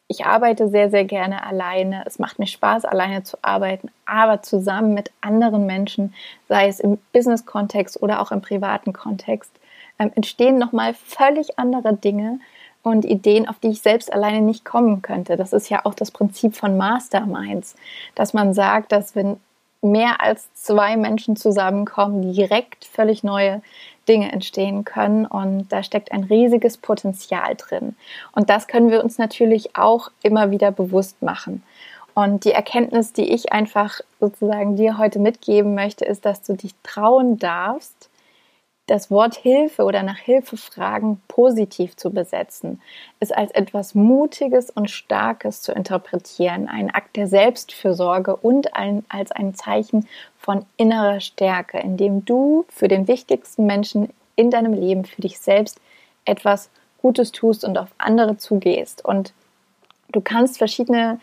ich 0.10 0.26
arbeite 0.26 0.70
sehr, 0.70 0.90
sehr 0.90 1.04
gerne 1.04 1.46
alleine. 1.46 2.04
Es 2.06 2.18
macht 2.18 2.40
mir 2.40 2.48
Spaß, 2.48 2.86
alleine 2.86 3.24
zu 3.24 3.38
arbeiten, 3.42 3.90
aber 4.06 4.42
zusammen 4.42 4.94
mit 4.94 5.12
anderen 5.20 5.66
Menschen, 5.66 6.14
sei 6.48 6.68
es 6.68 6.80
im 6.80 6.98
Business-Kontext 7.12 8.02
oder 8.02 8.22
auch 8.22 8.32
im 8.32 8.42
privaten 8.42 8.94
Kontext, 8.94 9.52
ähm, 10.00 10.12
entstehen 10.16 10.58
nochmal 10.58 10.94
völlig 10.94 11.58
andere 11.60 11.94
Dinge 11.94 12.40
und 12.84 13.06
Ideen, 13.06 13.48
auf 13.48 13.60
die 13.60 13.70
ich 13.70 13.82
selbst 13.82 14.12
alleine 14.12 14.42
nicht 14.42 14.66
kommen 14.66 15.02
könnte. 15.02 15.36
Das 15.36 15.54
ist 15.54 15.70
ja 15.70 15.82
auch 15.84 15.94
das 15.94 16.12
Prinzip 16.12 16.56
von 16.56 16.78
Masterminds, 16.78 17.76
dass 18.16 18.34
man 18.34 18.54
sagt, 18.54 18.92
dass 18.92 19.16
wenn 19.16 19.38
mehr 19.82 20.22
als 20.22 20.52
zwei 20.54 20.98
Menschen 20.98 21.36
zusammenkommen, 21.36 22.34
direkt 22.34 22.86
völlig 22.86 23.24
neue 23.24 23.62
Dinge 24.08 24.32
entstehen 24.32 24.86
können 24.86 25.26
und 25.26 25.68
da 25.70 25.84
steckt 25.84 26.12
ein 26.12 26.24
riesiges 26.24 26.78
Potenzial 26.78 27.56
drin. 27.56 27.96
Und 28.32 28.50
das 28.50 28.68
können 28.68 28.90
wir 28.90 29.04
uns 29.04 29.18
natürlich 29.18 29.76
auch 29.76 30.10
immer 30.24 30.50
wieder 30.50 30.72
bewusst 30.72 31.22
machen. 31.22 31.62
Und 32.14 32.46
die 32.46 32.52
Erkenntnis, 32.52 33.14
die 33.14 33.32
ich 33.32 33.52
einfach 33.52 34.00
sozusagen 34.20 34.76
dir 34.76 34.98
heute 34.98 35.20
mitgeben 35.20 35.76
möchte, 35.76 36.06
ist, 36.06 36.26
dass 36.26 36.42
du 36.42 36.56
dich 36.56 36.72
trauen 36.82 37.38
darfst, 37.38 38.10
das 38.88 39.12
Wort 39.12 39.36
Hilfe 39.36 39.84
oder 39.84 40.02
nach 40.02 40.18
Hilfe 40.18 40.56
fragen 40.56 41.22
positiv 41.28 41.98
zu 41.98 42.10
besetzen, 42.10 42.82
es 43.20 43.32
als 43.32 43.52
etwas 43.52 43.96
Mutiges 43.96 44.70
und 44.70 44.90
Starkes 44.90 45.62
zu 45.62 45.74
interpretieren, 45.74 46.70
ein 46.70 46.90
Akt 46.90 47.18
der 47.18 47.28
Selbstfürsorge 47.28 48.36
und 48.38 48.76
ein, 48.76 49.04
als 49.10 49.32
ein 49.34 49.54
Zeichen 49.54 50.08
von 50.40 50.66
innerer 50.78 51.20
Stärke, 51.20 51.80
indem 51.80 52.24
du 52.24 52.66
für 52.70 52.88
den 52.88 53.10
wichtigsten 53.10 53.66
Menschen 53.66 54.10
in 54.38 54.52
deinem 54.52 54.74
Leben, 54.74 55.04
für 55.04 55.22
dich 55.22 55.38
selbst 55.40 55.82
etwas 56.24 56.70
Gutes 57.02 57.34
tust 57.34 57.66
und 57.66 57.78
auf 57.78 57.90
andere 57.98 58.38
zugehst. 58.38 59.04
Und 59.04 59.34
du 60.14 60.22
kannst 60.22 60.58
verschiedene 60.58 61.20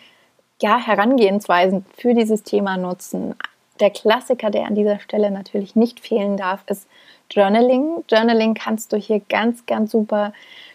ja, 0.61 0.79
Herangehensweisen 0.79 1.87
für 1.97 2.13
dieses 2.13 2.43
Thema 2.43 2.77
nutzen. 2.77 3.35
Der 3.81 3.91
Klassiker, 3.91 4.51
der 4.51 4.67
an 4.67 4.75
dieser 4.75 5.01
Stelle 5.01 5.31
natürlich 5.31 5.75
nicht 5.75 6.01
fehlen 6.01 6.37
darf, 6.37 6.63
ist 6.69 6.87
Journaling. 7.31 8.05
Journaling 8.09 8.55
kannst 8.55 8.93
du 8.93 8.97
hier 8.97 9.21
ganz, 9.29 9.67
ganz 9.67 9.91
super 9.91 10.33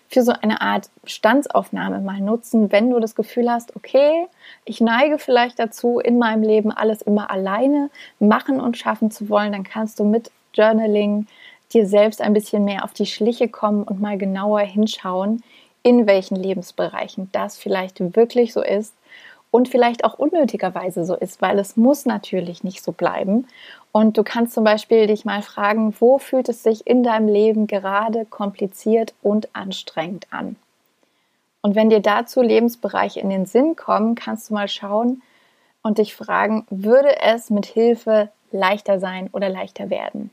für 0.10 0.24
so 0.24 0.34
eine 0.42 0.60
Art 0.62 0.90
Bestandsaufnahme 1.04 2.00
mal 2.00 2.20
nutzen, 2.20 2.72
wenn 2.72 2.90
du 2.90 3.00
das 3.00 3.16
Gefühl 3.16 3.50
hast, 3.50 3.76
okay, 3.76 4.26
ich 4.66 4.82
neige 4.82 5.20
vielleicht 5.20 5.60
dazu, 5.60 6.00
in 6.00 6.18
meinem 6.18 6.42
Leben 6.42 6.72
alles 6.72 7.04
immer 7.04 7.30
alleine 7.30 7.92
machen 8.20 8.60
und 8.60 8.76
schaffen 8.76 9.12
zu 9.12 9.30
wollen, 9.30 9.52
dann 9.52 9.64
kannst 9.64 10.00
du 10.00 10.04
mit 10.04 10.32
Journaling 10.54 11.28
dir 11.72 11.86
selbst 11.86 12.22
ein 12.22 12.34
bisschen 12.34 12.66
mehr 12.66 12.84
auf 12.84 12.94
die 12.94 13.06
Schliche 13.06 13.48
kommen 13.48 13.84
und 13.84 14.02
mal 14.02 14.18
genauer 14.18 14.62
hinschauen, 14.62 15.44
in 15.84 16.08
welchen 16.08 16.36
Lebensbereichen 16.36 17.30
das 17.32 17.58
vielleicht 17.58 18.16
wirklich 18.16 18.52
so 18.52 18.64
ist 18.64 18.94
und 19.52 19.70
vielleicht 19.70 20.04
auch 20.04 20.14
unnötigerweise 20.14 21.06
so 21.06 21.16
ist, 21.16 21.42
weil 21.42 21.58
es 21.60 21.76
muss 21.76 22.06
natürlich 22.06 22.64
nicht 22.64 22.84
so 22.84 22.92
bleiben. 22.92 23.48
Und 23.92 24.18
du 24.18 24.24
kannst 24.24 24.54
zum 24.54 24.64
Beispiel 24.64 25.08
dich 25.08 25.26
mal 25.26 25.42
fragen, 25.42 25.96
wo 26.00 26.20
fühlt 26.20 26.50
es 26.50 26.62
sich 26.62 26.86
in 26.86 27.04
deinem 27.04 27.28
Leben 27.28 27.66
gerade 27.66 28.26
kompliziert 28.26 29.14
und 29.22 29.50
anstrengend 29.54 30.28
an? 30.32 30.56
Und 31.62 31.76
wenn 31.76 31.90
dir 31.90 32.00
dazu 32.00 32.42
Lebensbereiche 32.42 33.20
in 33.20 33.30
den 33.30 33.46
Sinn 33.46 33.76
kommen, 33.76 34.16
kannst 34.16 34.50
du 34.50 34.54
mal 34.54 34.68
schauen 34.68 35.22
und 35.82 35.98
dich 35.98 36.16
fragen, 36.16 36.66
würde 36.70 37.20
es 37.22 37.50
mit 37.50 37.66
Hilfe 37.66 38.30
leichter 38.52 39.00
sein 39.00 39.30
oder 39.32 39.50
leichter 39.50 39.90
werden? 39.90 40.30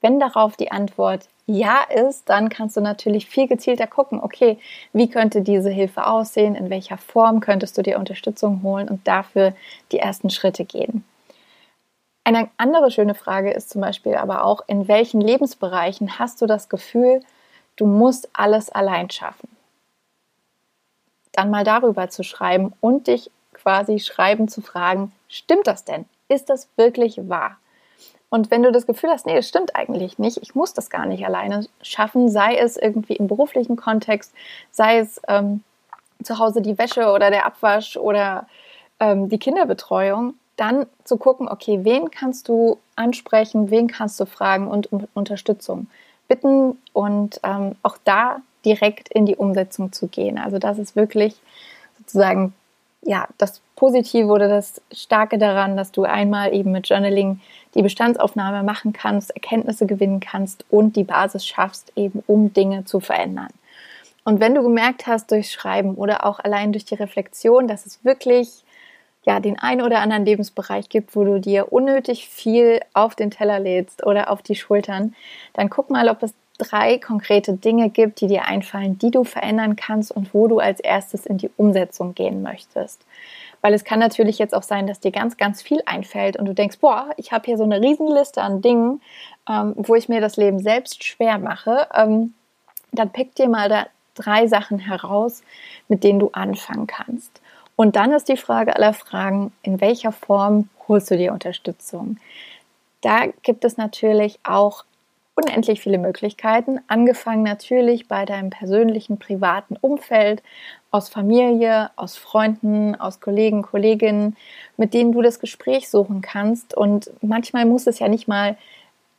Wenn 0.00 0.18
darauf 0.18 0.56
die 0.56 0.72
Antwort 0.72 1.28
ja 1.58 1.82
ist, 1.82 2.28
dann 2.28 2.48
kannst 2.48 2.76
du 2.76 2.80
natürlich 2.80 3.26
viel 3.26 3.48
gezielter 3.48 3.86
gucken, 3.86 4.20
okay, 4.20 4.58
wie 4.92 5.08
könnte 5.08 5.42
diese 5.42 5.70
Hilfe 5.70 6.06
aussehen, 6.06 6.54
in 6.54 6.70
welcher 6.70 6.98
Form 6.98 7.40
könntest 7.40 7.76
du 7.76 7.82
dir 7.82 7.98
Unterstützung 7.98 8.62
holen 8.62 8.88
und 8.88 9.06
dafür 9.06 9.54
die 9.92 9.98
ersten 9.98 10.30
Schritte 10.30 10.64
gehen. 10.64 11.04
Eine 12.24 12.50
andere 12.58 12.90
schöne 12.90 13.14
Frage 13.14 13.50
ist 13.50 13.70
zum 13.70 13.80
Beispiel 13.80 14.14
aber 14.14 14.44
auch, 14.44 14.62
in 14.66 14.88
welchen 14.88 15.20
Lebensbereichen 15.20 16.18
hast 16.18 16.40
du 16.40 16.46
das 16.46 16.68
Gefühl, 16.68 17.20
du 17.76 17.86
musst 17.86 18.28
alles 18.32 18.70
allein 18.70 19.10
schaffen? 19.10 19.48
Dann 21.32 21.50
mal 21.50 21.64
darüber 21.64 22.08
zu 22.08 22.22
schreiben 22.22 22.72
und 22.80 23.06
dich 23.06 23.30
quasi 23.52 23.98
schreiben 23.98 24.48
zu 24.48 24.60
fragen, 24.60 25.12
stimmt 25.28 25.66
das 25.66 25.84
denn? 25.84 26.04
Ist 26.28 26.50
das 26.50 26.68
wirklich 26.76 27.28
wahr? 27.28 27.56
Und 28.30 28.50
wenn 28.50 28.62
du 28.62 28.72
das 28.72 28.86
Gefühl 28.86 29.10
hast, 29.10 29.26
nee, 29.26 29.34
das 29.34 29.48
stimmt 29.48 29.76
eigentlich 29.76 30.18
nicht, 30.18 30.38
ich 30.40 30.54
muss 30.54 30.72
das 30.72 30.88
gar 30.88 31.04
nicht 31.04 31.26
alleine 31.26 31.66
schaffen, 31.82 32.30
sei 32.30 32.56
es 32.56 32.76
irgendwie 32.76 33.16
im 33.16 33.26
beruflichen 33.26 33.76
Kontext, 33.76 34.32
sei 34.70 34.98
es 34.98 35.20
ähm, 35.28 35.62
zu 36.22 36.38
Hause 36.38 36.62
die 36.62 36.78
Wäsche 36.78 37.10
oder 37.10 37.30
der 37.30 37.44
Abwasch 37.44 37.96
oder 37.96 38.46
ähm, 39.00 39.28
die 39.28 39.38
Kinderbetreuung, 39.38 40.34
dann 40.56 40.86
zu 41.04 41.16
gucken, 41.16 41.48
okay, 41.48 41.80
wen 41.82 42.10
kannst 42.10 42.48
du 42.48 42.78
ansprechen, 42.94 43.70
wen 43.70 43.88
kannst 43.88 44.20
du 44.20 44.26
fragen 44.26 44.68
und 44.68 44.92
um 44.92 45.08
Unterstützung 45.14 45.88
bitten 46.28 46.78
und 46.92 47.40
ähm, 47.42 47.74
auch 47.82 47.96
da 48.04 48.42
direkt 48.64 49.08
in 49.08 49.26
die 49.26 49.36
Umsetzung 49.36 49.92
zu 49.92 50.06
gehen. 50.06 50.38
Also 50.38 50.58
das 50.58 50.78
ist 50.78 50.94
wirklich 50.94 51.34
sozusagen 51.98 52.54
ja 53.02 53.28
das 53.38 53.60
Positive 53.76 54.28
oder 54.28 54.48
das 54.48 54.80
Starke 54.92 55.38
daran, 55.38 55.76
dass 55.76 55.92
du 55.92 56.04
einmal 56.04 56.54
eben 56.54 56.72
mit 56.72 56.88
Journaling 56.88 57.40
die 57.74 57.82
Bestandsaufnahme 57.82 58.62
machen 58.62 58.92
kannst, 58.92 59.30
Erkenntnisse 59.30 59.86
gewinnen 59.86 60.20
kannst 60.20 60.64
und 60.70 60.96
die 60.96 61.04
Basis 61.04 61.46
schaffst, 61.46 61.92
eben 61.96 62.22
um 62.26 62.52
Dinge 62.52 62.84
zu 62.84 63.00
verändern. 63.00 63.48
Und 64.24 64.40
wenn 64.40 64.54
du 64.54 64.62
gemerkt 64.62 65.06
hast 65.06 65.30
durch 65.30 65.50
Schreiben 65.50 65.94
oder 65.94 66.26
auch 66.26 66.40
allein 66.40 66.72
durch 66.72 66.84
die 66.84 66.94
Reflexion, 66.94 67.68
dass 67.68 67.86
es 67.86 68.04
wirklich 68.04 68.64
ja 69.24 69.40
den 69.40 69.58
einen 69.58 69.82
oder 69.82 70.00
anderen 70.00 70.24
Lebensbereich 70.24 70.88
gibt, 70.88 71.14
wo 71.16 71.24
du 71.24 71.40
dir 71.40 71.72
unnötig 71.72 72.28
viel 72.28 72.80
auf 72.94 73.14
den 73.14 73.30
Teller 73.30 73.58
lädst 73.58 74.04
oder 74.06 74.30
auf 74.30 74.42
die 74.42 74.56
Schultern, 74.56 75.14
dann 75.54 75.70
guck 75.70 75.90
mal, 75.90 76.08
ob 76.08 76.22
es 76.22 76.34
drei 76.60 76.98
konkrete 76.98 77.54
Dinge 77.54 77.90
gibt, 77.90 78.20
die 78.20 78.26
dir 78.26 78.44
einfallen, 78.44 78.98
die 78.98 79.10
du 79.10 79.24
verändern 79.24 79.76
kannst 79.76 80.12
und 80.12 80.34
wo 80.34 80.46
du 80.46 80.58
als 80.58 80.80
erstes 80.80 81.26
in 81.26 81.38
die 81.38 81.50
Umsetzung 81.56 82.14
gehen 82.14 82.42
möchtest. 82.42 83.04
Weil 83.62 83.74
es 83.74 83.84
kann 83.84 83.98
natürlich 83.98 84.38
jetzt 84.38 84.54
auch 84.54 84.62
sein, 84.62 84.86
dass 84.86 85.00
dir 85.00 85.10
ganz, 85.10 85.36
ganz 85.36 85.62
viel 85.62 85.82
einfällt 85.86 86.36
und 86.36 86.46
du 86.46 86.54
denkst, 86.54 86.78
boah, 86.80 87.10
ich 87.16 87.32
habe 87.32 87.44
hier 87.46 87.58
so 87.58 87.64
eine 87.64 87.80
Riesenliste 87.80 88.40
an 88.42 88.62
Dingen, 88.62 89.02
ähm, 89.48 89.74
wo 89.76 89.94
ich 89.94 90.08
mir 90.08 90.20
das 90.20 90.36
Leben 90.36 90.60
selbst 90.60 91.04
schwer 91.04 91.38
mache. 91.38 91.86
Ähm, 91.94 92.34
dann 92.92 93.10
pick 93.10 93.34
dir 93.34 93.48
mal 93.48 93.68
da 93.68 93.86
drei 94.14 94.46
Sachen 94.46 94.78
heraus, 94.78 95.42
mit 95.88 96.04
denen 96.04 96.18
du 96.18 96.30
anfangen 96.32 96.86
kannst. 96.86 97.40
Und 97.76 97.96
dann 97.96 98.12
ist 98.12 98.28
die 98.28 98.36
Frage 98.36 98.76
aller 98.76 98.92
Fragen, 98.92 99.52
in 99.62 99.80
welcher 99.80 100.12
Form 100.12 100.68
holst 100.88 101.10
du 101.10 101.16
dir 101.16 101.32
Unterstützung? 101.32 102.18
Da 103.00 103.26
gibt 103.42 103.64
es 103.64 103.76
natürlich 103.76 104.38
auch 104.42 104.84
unendlich 105.42 105.80
viele 105.80 105.98
Möglichkeiten, 105.98 106.80
angefangen 106.86 107.42
natürlich 107.42 108.08
bei 108.08 108.24
deinem 108.24 108.50
persönlichen, 108.50 109.18
privaten 109.18 109.76
Umfeld, 109.80 110.42
aus 110.90 111.08
Familie, 111.08 111.90
aus 111.96 112.16
Freunden, 112.16 112.96
aus 112.96 113.20
Kollegen, 113.20 113.62
Kolleginnen, 113.62 114.36
mit 114.76 114.92
denen 114.92 115.12
du 115.12 115.22
das 115.22 115.38
Gespräch 115.38 115.88
suchen 115.88 116.20
kannst. 116.20 116.76
Und 116.76 117.10
manchmal 117.22 117.64
muss 117.64 117.86
es 117.86 118.00
ja 118.00 118.08
nicht 118.08 118.26
mal 118.26 118.56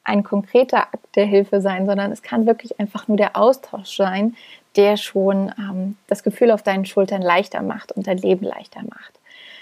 ein 0.04 0.24
konkreter 0.24 0.80
Akt 0.80 1.16
der 1.16 1.26
Hilfe 1.26 1.62
sein, 1.62 1.86
sondern 1.86 2.12
es 2.12 2.22
kann 2.22 2.46
wirklich 2.46 2.80
einfach 2.80 3.08
nur 3.08 3.18
der 3.18 3.38
Austausch 3.38 3.96
sein, 3.96 4.36
der 4.76 4.98
schon 4.98 5.52
ähm, 5.58 5.98
das 6.08 6.24
Gefühl 6.24 6.52
auf 6.52 6.64
deinen 6.64 6.86
Schultern 6.86 7.22
leichter 7.22 7.62
macht 7.62 7.92
und 7.92 8.08
dein 8.08 8.18
Leben 8.18 8.46
leichter 8.46 8.82
macht. 8.82 9.21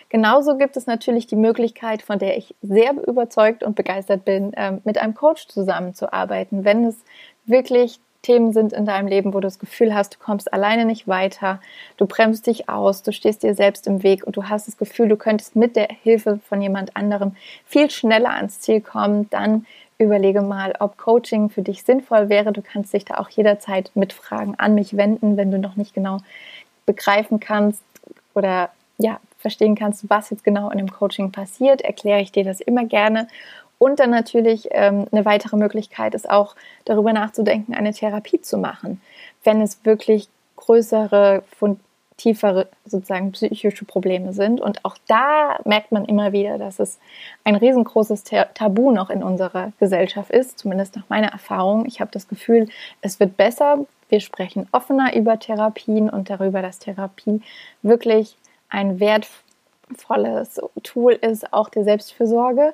Genauso 0.09 0.57
gibt 0.57 0.75
es 0.75 0.87
natürlich 0.87 1.27
die 1.27 1.35
Möglichkeit, 1.35 2.01
von 2.01 2.17
der 2.17 2.37
ich 2.37 2.55
sehr 2.61 2.93
überzeugt 3.07 3.63
und 3.63 3.75
begeistert 3.75 4.25
bin, 4.25 4.51
ähm, 4.57 4.81
mit 4.83 4.97
einem 4.97 5.13
Coach 5.13 5.47
zusammenzuarbeiten, 5.47 6.65
wenn 6.65 6.85
es 6.85 6.97
wirklich 7.45 7.99
Themen 8.21 8.51
sind 8.51 8.73
in 8.73 8.85
deinem 8.85 9.07
Leben, 9.07 9.33
wo 9.33 9.39
du 9.39 9.47
das 9.47 9.59
Gefühl 9.59 9.93
hast, 9.93 10.15
du 10.15 10.17
kommst 10.19 10.51
alleine 10.51 10.83
nicht 10.83 11.07
weiter, 11.07 11.61
du 11.95 12.05
bremst 12.05 12.47
dich 12.47 12.67
aus, 12.67 13.01
du 13.01 13.13
stehst 13.13 13.43
dir 13.43 13.53
selbst 13.55 13.87
im 13.87 14.03
Weg 14.03 14.25
und 14.25 14.35
du 14.35 14.49
hast 14.49 14.67
das 14.67 14.77
Gefühl, 14.77 15.07
du 15.07 15.15
könntest 15.15 15.55
mit 15.55 15.75
der 15.75 15.87
Hilfe 16.03 16.39
von 16.49 16.61
jemand 16.61 16.97
anderem 16.97 17.35
viel 17.65 17.89
schneller 17.89 18.31
ans 18.31 18.59
Ziel 18.59 18.81
kommen, 18.81 19.29
dann 19.29 19.65
überlege 19.99 20.41
mal, 20.41 20.73
ob 20.79 20.97
Coaching 20.97 21.49
für 21.49 21.61
dich 21.61 21.83
sinnvoll 21.83 22.29
wäre. 22.29 22.51
Du 22.51 22.61
kannst 22.61 22.93
dich 22.93 23.05
da 23.05 23.15
auch 23.15 23.29
jederzeit 23.29 23.91
mit 23.95 24.13
Fragen 24.13 24.55
an 24.57 24.75
mich 24.75 24.97
wenden, 24.97 25.37
wenn 25.37 25.51
du 25.51 25.57
noch 25.57 25.75
nicht 25.75 25.93
genau 25.93 26.19
begreifen 26.85 27.39
kannst 27.39 27.83
oder 28.33 28.69
ja, 28.97 29.19
verstehen 29.39 29.75
kannst, 29.75 30.09
was 30.09 30.29
jetzt 30.29 30.43
genau 30.43 30.69
in 30.69 30.77
dem 30.77 30.91
Coaching 30.91 31.31
passiert, 31.31 31.81
erkläre 31.81 32.21
ich 32.21 32.31
dir 32.31 32.43
das 32.43 32.61
immer 32.61 32.85
gerne. 32.85 33.27
Und 33.79 33.99
dann 33.99 34.09
natürlich 34.09 34.67
ähm, 34.71 35.07
eine 35.11 35.23
weitere 35.25 35.55
Möglichkeit 35.55 36.13
ist 36.13 36.29
auch 36.29 36.55
darüber 36.85 37.13
nachzudenken, 37.13 37.73
eine 37.73 37.93
Therapie 37.93 38.41
zu 38.41 38.57
machen, 38.57 39.01
wenn 39.43 39.61
es 39.61 39.83
wirklich 39.85 40.27
größere, 40.57 41.43
tiefere 42.17 42.67
sozusagen 42.85 43.31
psychische 43.31 43.85
Probleme 43.85 44.33
sind. 44.33 44.59
Und 44.59 44.83
auch 44.83 44.97
da 45.07 45.57
merkt 45.63 45.93
man 45.93 46.03
immer 46.03 46.33
wieder, 46.33 46.57
dass 46.57 46.79
es 46.79 46.99
ein 47.45 47.55
riesengroßes 47.55 48.25
Tabu 48.53 48.91
noch 48.91 49.09
in 49.09 49.23
unserer 49.23 49.71
Gesellschaft 49.79 50.29
ist, 50.29 50.59
zumindest 50.59 50.97
nach 50.97 51.07
meiner 51.07 51.29
Erfahrung. 51.29 51.85
Ich 51.85 52.01
habe 52.01 52.11
das 52.11 52.27
Gefühl, 52.27 52.67
es 53.01 53.21
wird 53.21 53.37
besser. 53.37 53.85
Wir 54.09 54.19
sprechen 54.19 54.67
offener 54.73 55.15
über 55.15 55.39
Therapien 55.39 56.09
und 56.09 56.29
darüber, 56.29 56.61
dass 56.61 56.79
Therapie 56.79 57.41
wirklich 57.81 58.35
ein 58.69 58.99
wertvolles 58.99 60.61
Tool 60.83 61.13
ist, 61.13 61.53
auch 61.53 61.69
der 61.69 61.83
Selbstfürsorge. 61.83 62.73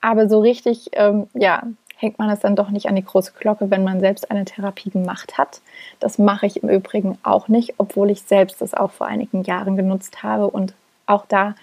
Aber 0.00 0.28
so 0.28 0.40
richtig, 0.40 0.90
ähm, 0.92 1.28
ja, 1.34 1.62
hängt 1.96 2.18
man 2.18 2.30
es 2.30 2.40
dann 2.40 2.56
doch 2.56 2.70
nicht 2.70 2.88
an 2.88 2.96
die 2.96 3.04
große 3.04 3.32
Glocke, 3.38 3.70
wenn 3.70 3.84
man 3.84 4.00
selbst 4.00 4.30
eine 4.30 4.44
Therapie 4.44 4.90
gemacht 4.90 5.38
hat. 5.38 5.60
Das 6.00 6.18
mache 6.18 6.46
ich 6.46 6.62
im 6.62 6.68
Übrigen 6.68 7.18
auch 7.22 7.48
nicht, 7.48 7.74
obwohl 7.78 8.10
ich 8.10 8.22
selbst 8.22 8.60
das 8.60 8.74
auch 8.74 8.90
vor 8.90 9.06
einigen 9.06 9.42
Jahren 9.44 9.76
genutzt 9.76 10.22
habe 10.22 10.48
und 10.48 10.74
auch 11.06 11.24
da 11.26 11.54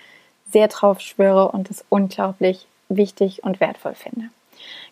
sehr 0.50 0.68
drauf 0.68 1.00
schwöre 1.00 1.50
und 1.52 1.70
es 1.70 1.86
unglaublich 1.90 2.68
wichtig 2.90 3.44
und 3.44 3.60
wertvoll 3.60 3.94
finde. 3.94 4.30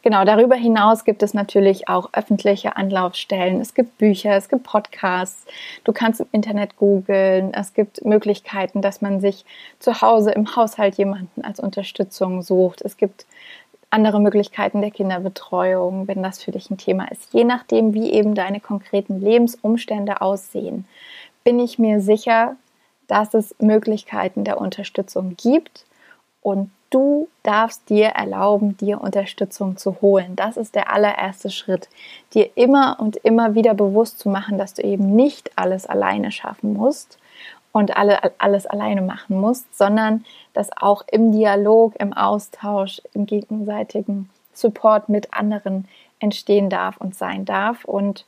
Genau, 0.02 0.24
darüber 0.24 0.56
hinaus 0.56 1.04
gibt 1.04 1.24
es 1.24 1.34
natürlich 1.34 1.90
auch 1.90 2.10
öffentliche 2.14 2.78
Anlaufstellen. 2.78 3.60
Es 3.60 3.74
gibt 3.74 3.98
Bücher, 3.98 4.36
es 4.36 4.48
gibt 4.48 4.64
Podcasts. 4.64 5.46
Du 5.84 5.92
kannst 5.92 6.22
im 6.22 6.28
Internet 6.32 6.78
googeln. 6.78 7.54
Es 7.54 7.74
gibt 7.74 8.06
Möglichkeiten, 8.06 8.82
dass 8.82 9.02
man 9.02 9.20
sich 9.20 9.46
zu 9.80 10.02
Hause 10.02 10.32
im 10.32 10.56
Haushalt 10.56 10.96
jemanden 10.96 11.44
als 11.44 11.60
Unterstützung 11.60 12.42
sucht. 12.42 12.82
Es 12.82 12.96
gibt 12.96 13.26
andere 13.90 14.20
Möglichkeiten 14.20 14.82
der 14.82 14.92
Kinderbetreuung, 14.92 16.08
wenn 16.08 16.22
das 16.24 16.42
für 16.42 16.52
dich 16.52 16.70
ein 16.70 16.78
Thema 16.78 17.10
ist. 17.12 17.34
Je 17.34 17.44
nachdem, 17.44 17.94
wie 17.94 18.12
eben 18.12 18.36
deine 18.36 18.60
konkreten 18.60 19.20
Lebensumstände 19.20 20.22
aussehen, 20.22 20.86
bin 21.44 21.60
ich 21.60 21.80
mir 21.80 22.00
sicher, 22.00 22.56
dass 23.08 23.34
es 23.34 23.56
Möglichkeiten 23.60 24.44
der 24.44 24.62
Unterstützung 24.62 25.36
gibt 25.36 25.86
und 26.42 26.72
du 26.90 27.28
darfst 27.44 27.90
dir 27.90 28.08
erlauben, 28.08 28.78
dir 28.78 29.02
Unterstützung 29.02 29.78
zu 29.78 30.02
holen. 30.02 30.36
Das 30.36 30.58
ist 30.58 30.76
der 30.76 30.92
allererste 30.92 31.50
Schritt, 31.50 31.90
dir 32.34 32.50
immer 32.56 32.98
und 33.00 33.18
immer 33.18 33.56
wieder 33.56 33.74
bewusst 33.74 34.20
zu 34.20 34.30
machen, 34.30 34.58
dass 34.58 34.74
du 34.74 34.84
eben 34.84 35.16
nicht 35.16 35.52
alles 35.56 35.86
alleine 35.86 36.32
schaffen 36.32 36.74
musst 36.74 37.18
und 37.72 37.96
alle, 37.96 38.20
alles 38.40 38.66
alleine 38.66 39.02
machen 39.02 39.40
musst, 39.40 39.78
sondern 39.78 40.26
dass 40.54 40.70
auch 40.76 41.04
im 41.12 41.32
Dialog, 41.32 41.96
im 42.00 42.14
Austausch, 42.14 43.02
im 43.14 43.26
gegenseitigen 43.26 44.30
Support 44.54 45.10
mit 45.10 45.34
anderen 45.34 45.88
entstehen 46.20 46.70
darf 46.70 46.98
und 46.98 47.16
sein 47.16 47.46
darf. 47.46 47.86
Und 47.86 48.26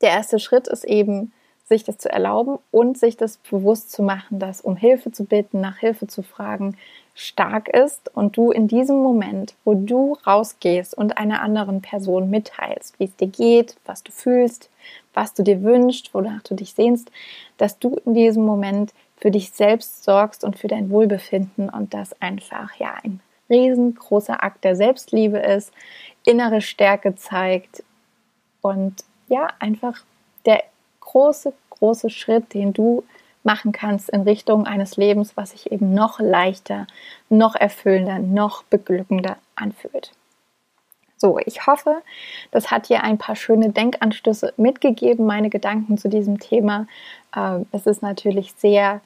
der 0.00 0.10
erste 0.10 0.38
Schritt 0.38 0.68
ist 0.68 0.84
eben, 0.84 1.32
sich 1.68 1.84
das 1.84 1.98
zu 1.98 2.10
erlauben 2.10 2.58
und 2.70 2.98
sich 2.98 3.16
das 3.16 3.36
bewusst 3.36 3.92
zu 3.92 4.02
machen, 4.02 4.38
dass 4.38 4.60
um 4.60 4.76
Hilfe 4.76 5.12
zu 5.12 5.24
bitten, 5.24 5.60
nach 5.60 5.78
Hilfe 5.78 6.06
zu 6.06 6.22
fragen, 6.22 6.76
stark 7.14 7.68
ist 7.68 8.14
und 8.14 8.36
du 8.36 8.50
in 8.52 8.68
diesem 8.68 8.98
Moment, 8.98 9.54
wo 9.64 9.74
du 9.74 10.16
rausgehst 10.26 10.96
und 10.96 11.18
einer 11.18 11.42
anderen 11.42 11.82
Person 11.82 12.30
mitteilst, 12.30 12.98
wie 12.98 13.04
es 13.04 13.16
dir 13.16 13.26
geht, 13.26 13.76
was 13.84 14.02
du 14.02 14.12
fühlst, 14.12 14.70
was 15.14 15.34
du 15.34 15.42
dir 15.42 15.62
wünschst, 15.62 16.14
wonach 16.14 16.42
du 16.42 16.54
dich 16.54 16.74
sehnst, 16.74 17.10
dass 17.56 17.78
du 17.78 17.96
in 18.06 18.14
diesem 18.14 18.44
Moment 18.44 18.92
für 19.16 19.30
dich 19.30 19.50
selbst 19.50 20.04
sorgst 20.04 20.44
und 20.44 20.56
für 20.56 20.68
dein 20.68 20.90
Wohlbefinden 20.90 21.68
und 21.68 21.92
das 21.92 22.20
einfach 22.22 22.74
ja 22.78 22.94
ein 23.02 23.20
riesengroßer 23.50 24.42
Akt 24.42 24.64
der 24.64 24.76
Selbstliebe 24.76 25.38
ist, 25.38 25.72
innere 26.24 26.60
Stärke 26.60 27.16
zeigt 27.16 27.82
und 28.62 29.04
ja, 29.28 29.48
einfach 29.58 30.04
der 30.46 30.62
große, 31.08 31.52
große 31.70 32.10
Schritt, 32.10 32.52
den 32.54 32.72
du 32.72 33.04
machen 33.42 33.72
kannst 33.72 34.10
in 34.10 34.22
Richtung 34.22 34.66
eines 34.66 34.96
Lebens, 34.96 35.36
was 35.36 35.50
sich 35.50 35.72
eben 35.72 35.94
noch 35.94 36.20
leichter, 36.20 36.86
noch 37.30 37.54
erfüllender, 37.54 38.18
noch 38.18 38.62
beglückender 38.64 39.36
anfühlt. 39.56 40.12
So, 41.16 41.38
ich 41.44 41.66
hoffe, 41.66 42.02
das 42.50 42.70
hat 42.70 42.88
dir 42.88 43.02
ein 43.02 43.18
paar 43.18 43.36
schöne 43.36 43.70
Denkanstöße 43.70 44.52
mitgegeben, 44.56 45.26
meine 45.26 45.50
Gedanken 45.50 45.98
zu 45.98 46.08
diesem 46.08 46.38
Thema. 46.38 46.86
Ähm, 47.34 47.66
es 47.72 47.86
ist 47.86 48.02
natürlich 48.02 48.52
sehr, 48.56 49.00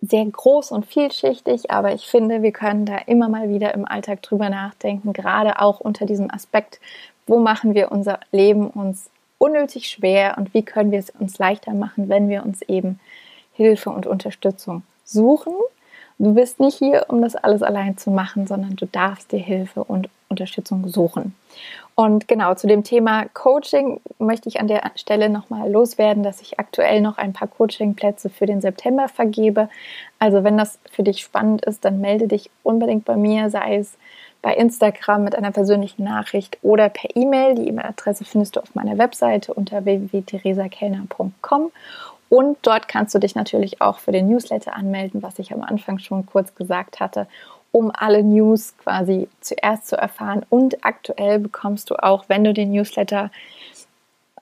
sehr 0.00 0.24
groß 0.24 0.72
und 0.72 0.86
vielschichtig, 0.86 1.70
aber 1.70 1.92
ich 1.92 2.08
finde, 2.08 2.42
wir 2.42 2.52
können 2.52 2.86
da 2.86 2.96
immer 2.96 3.28
mal 3.28 3.48
wieder 3.48 3.74
im 3.74 3.84
Alltag 3.84 4.22
drüber 4.22 4.48
nachdenken, 4.48 5.12
gerade 5.12 5.60
auch 5.60 5.80
unter 5.80 6.06
diesem 6.06 6.30
Aspekt, 6.30 6.80
wo 7.26 7.38
machen 7.38 7.74
wir 7.74 7.92
unser 7.92 8.20
Leben 8.32 8.68
uns 8.70 9.10
unnötig 9.38 9.88
schwer 9.88 10.36
und 10.38 10.54
wie 10.54 10.62
können 10.62 10.90
wir 10.90 10.98
es 10.98 11.10
uns 11.10 11.38
leichter 11.38 11.74
machen, 11.74 12.08
wenn 12.08 12.28
wir 12.28 12.44
uns 12.44 12.62
eben 12.62 13.00
Hilfe 13.52 13.90
und 13.90 14.06
Unterstützung 14.06 14.82
suchen. 15.04 15.54
Du 16.18 16.34
bist 16.34 16.60
nicht 16.60 16.78
hier, 16.78 17.06
um 17.08 17.20
das 17.20 17.36
alles 17.36 17.62
allein 17.62 17.98
zu 17.98 18.10
machen, 18.10 18.46
sondern 18.46 18.76
du 18.76 18.86
darfst 18.86 19.32
dir 19.32 19.38
Hilfe 19.38 19.84
und 19.84 20.08
Unterstützung 20.28 20.88
suchen. 20.88 21.34
Und 21.94 22.28
genau 22.28 22.54
zu 22.54 22.66
dem 22.66 22.84
Thema 22.84 23.26
Coaching 23.32 24.00
möchte 24.18 24.48
ich 24.48 24.60
an 24.60 24.68
der 24.68 24.90
Stelle 24.96 25.28
nochmal 25.30 25.70
loswerden, 25.70 26.22
dass 26.22 26.40
ich 26.40 26.58
aktuell 26.58 27.00
noch 27.00 27.16
ein 27.16 27.32
paar 27.32 27.48
Coachingplätze 27.48 28.28
für 28.28 28.46
den 28.46 28.60
September 28.60 29.08
vergebe. 29.08 29.68
Also 30.18 30.42
wenn 30.44 30.58
das 30.58 30.78
für 30.90 31.02
dich 31.02 31.20
spannend 31.20 31.64
ist, 31.64 31.84
dann 31.84 32.00
melde 32.00 32.28
dich 32.28 32.50
unbedingt 32.62 33.04
bei 33.04 33.16
mir, 33.16 33.48
sei 33.50 33.76
es 33.76 33.96
bei 34.42 34.54
Instagram 34.54 35.24
mit 35.24 35.34
einer 35.34 35.50
persönlichen 35.50 36.04
Nachricht 36.04 36.58
oder 36.62 36.88
per 36.88 37.14
E-Mail. 37.16 37.54
Die 37.54 37.68
E-Mail-Adresse 37.68 38.24
findest 38.24 38.56
du 38.56 38.60
auf 38.60 38.74
meiner 38.74 38.98
Webseite 38.98 39.52
unter 39.54 39.84
www.theresakellner.com 39.84 41.72
und 42.28 42.58
dort 42.62 42.88
kannst 42.88 43.14
du 43.14 43.18
dich 43.18 43.34
natürlich 43.34 43.80
auch 43.80 43.98
für 43.98 44.12
den 44.12 44.28
Newsletter 44.28 44.74
anmelden, 44.74 45.22
was 45.22 45.38
ich 45.38 45.52
am 45.52 45.62
Anfang 45.62 45.98
schon 45.98 46.26
kurz 46.26 46.54
gesagt 46.54 47.00
hatte, 47.00 47.26
um 47.70 47.92
alle 47.94 48.22
News 48.22 48.74
quasi 48.78 49.28
zuerst 49.40 49.86
zu 49.86 49.96
erfahren. 49.96 50.44
Und 50.48 50.84
aktuell 50.84 51.38
bekommst 51.38 51.90
du 51.90 51.94
auch, 51.96 52.24
wenn 52.28 52.42
du 52.42 52.52
den 52.52 52.72
Newsletter 52.72 53.30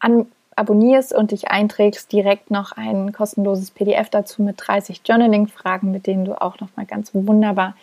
an, 0.01 0.27
abonnierst 0.57 1.13
und 1.13 1.33
dich 1.33 1.49
einträgst, 1.49 2.11
direkt 2.13 2.51
noch 2.51 2.73
ein 2.73 3.13
kostenloses 3.13 3.71
PDF 3.71 4.09
dazu 4.09 4.43
mit 4.43 4.57
30 4.59 5.03
Journaling-Fragen, 5.05 5.91
mit 5.91 6.07
denen 6.07 6.25
du 6.25 6.41
auch 6.41 6.61
nochmal 6.61 6.87
ganz 6.87 7.11
wunderbar 7.13 7.75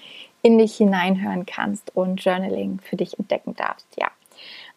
in 0.41 0.57
dich 0.57 0.75
hineinhören 0.77 1.45
kannst 1.45 1.95
und 1.95 2.23
Journaling 2.23 2.79
für 2.81 2.95
dich 2.95 3.17
entdecken 3.19 3.55
darfst. 3.55 3.87
Ja. 3.99 4.07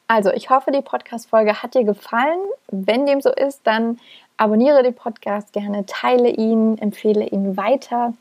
Also, 0.07 0.31
ich 0.33 0.50
hoffe, 0.50 0.70
die 0.70 0.83
Podcast-Folge 0.83 1.62
hat 1.62 1.74
dir 1.74 1.85
gefallen. 1.85 2.38
Wenn 2.70 3.07
dem 3.07 3.20
so 3.20 3.31
ist, 3.31 3.66
dann 3.66 3.98
abonniere 4.37 4.83
den 4.83 4.94
Podcast 4.94 5.53
gerne, 5.53 5.87
teile 5.87 6.29
ihn, 6.29 6.77
empfehle 6.79 7.27
ihn 7.27 7.57
weiter. 7.57 8.12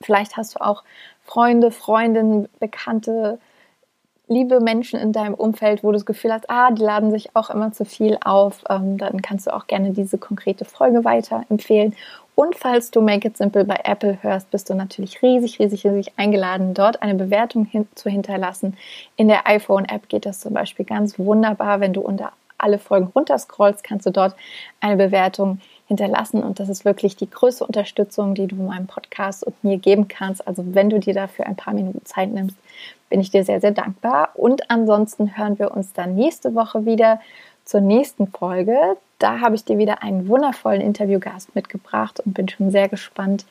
Vielleicht 0.00 0.36
hast 0.36 0.54
du 0.54 0.60
auch 0.60 0.84
Freunde, 1.24 1.70
Freundinnen, 1.70 2.48
Bekannte, 2.60 3.38
liebe 4.28 4.60
Menschen 4.60 4.98
in 4.98 5.12
deinem 5.12 5.34
Umfeld, 5.34 5.82
wo 5.82 5.88
du 5.88 5.94
das 5.94 6.06
Gefühl 6.06 6.32
hast, 6.32 6.50
ah, 6.50 6.70
die 6.70 6.82
laden 6.82 7.10
sich 7.10 7.34
auch 7.34 7.50
immer 7.50 7.72
zu 7.72 7.84
viel 7.84 8.18
auf. 8.24 8.64
Ähm, 8.68 8.98
dann 8.98 9.22
kannst 9.22 9.46
du 9.46 9.54
auch 9.54 9.66
gerne 9.66 9.92
diese 9.92 10.18
konkrete 10.18 10.64
Folge 10.64 11.04
weiterempfehlen. 11.04 11.94
Und 12.36 12.54
falls 12.54 12.90
du 12.90 13.00
Make 13.00 13.28
It 13.28 13.38
Simple 13.38 13.64
bei 13.64 13.80
Apple 13.82 14.18
hörst, 14.20 14.50
bist 14.50 14.68
du 14.68 14.74
natürlich 14.74 15.22
riesig, 15.22 15.58
riesig, 15.58 15.86
riesig 15.86 16.12
eingeladen, 16.18 16.74
dort 16.74 17.00
eine 17.02 17.14
Bewertung 17.14 17.64
hin 17.64 17.88
zu 17.94 18.10
hinterlassen. 18.10 18.76
In 19.16 19.28
der 19.28 19.48
iPhone-App 19.48 20.10
geht 20.10 20.26
das 20.26 20.40
zum 20.40 20.52
Beispiel 20.52 20.84
ganz 20.84 21.18
wunderbar, 21.18 21.80
wenn 21.80 21.94
du 21.94 22.02
unter 22.02 22.32
alle 22.58 22.78
Folgen 22.78 23.06
runterscrollst, 23.06 23.82
kannst 23.82 24.04
du 24.04 24.10
dort 24.10 24.36
eine 24.80 24.96
Bewertung 24.96 25.60
hinterlassen. 25.86 26.42
Und 26.42 26.60
das 26.60 26.68
ist 26.68 26.84
wirklich 26.84 27.16
die 27.16 27.30
größte 27.30 27.64
Unterstützung, 27.64 28.34
die 28.34 28.46
du 28.46 28.56
meinem 28.56 28.86
Podcast 28.86 29.42
und 29.42 29.64
mir 29.64 29.78
geben 29.78 30.06
kannst. 30.06 30.46
Also 30.46 30.62
wenn 30.74 30.90
du 30.90 31.00
dir 31.00 31.14
dafür 31.14 31.46
ein 31.46 31.56
paar 31.56 31.72
Minuten 31.72 32.04
Zeit 32.04 32.30
nimmst, 32.30 32.56
bin 33.08 33.20
ich 33.20 33.30
dir 33.30 33.44
sehr, 33.44 33.62
sehr 33.62 33.70
dankbar. 33.70 34.30
Und 34.34 34.70
ansonsten 34.70 35.38
hören 35.38 35.58
wir 35.58 35.70
uns 35.70 35.94
dann 35.94 36.14
nächste 36.14 36.54
Woche 36.54 36.84
wieder 36.84 37.18
zur 37.66 37.82
nächsten 37.82 38.28
Folge. 38.28 38.96
Da 39.18 39.40
habe 39.40 39.54
ich 39.54 39.64
dir 39.64 39.76
wieder 39.76 40.02
einen 40.02 40.28
wundervollen 40.28 40.80
Interviewgast 40.80 41.54
mitgebracht 41.54 42.20
und 42.20 42.32
bin 42.32 42.48
schon 42.48 42.70
sehr 42.70 42.88
gespannt, 42.88 43.44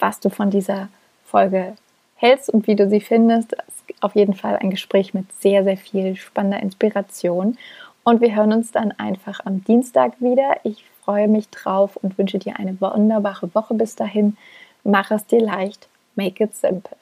was 0.00 0.18
du 0.18 0.30
von 0.30 0.50
dieser 0.50 0.88
Folge 1.24 1.74
hältst 2.16 2.50
und 2.50 2.66
wie 2.66 2.74
du 2.74 2.88
sie 2.88 3.00
findest. 3.00 3.52
Es 3.52 3.74
ist 3.86 4.02
auf 4.02 4.16
jeden 4.16 4.34
Fall 4.34 4.56
ein 4.56 4.70
Gespräch 4.70 5.14
mit 5.14 5.26
sehr, 5.40 5.62
sehr 5.62 5.76
viel 5.76 6.16
spannender 6.16 6.60
Inspiration. 6.60 7.56
Und 8.02 8.20
wir 8.20 8.34
hören 8.34 8.52
uns 8.52 8.72
dann 8.72 8.92
einfach 8.92 9.40
am 9.44 9.62
Dienstag 9.64 10.20
wieder. 10.20 10.56
Ich 10.64 10.84
freue 11.04 11.28
mich 11.28 11.48
drauf 11.50 11.96
und 11.96 12.18
wünsche 12.18 12.38
dir 12.38 12.58
eine 12.58 12.80
wunderbare 12.80 13.54
Woche 13.54 13.74
bis 13.74 13.96
dahin. 13.96 14.36
Mach 14.82 15.10
es 15.10 15.26
dir 15.26 15.40
leicht. 15.40 15.88
Make 16.16 16.42
it 16.42 16.54
simple. 16.54 16.97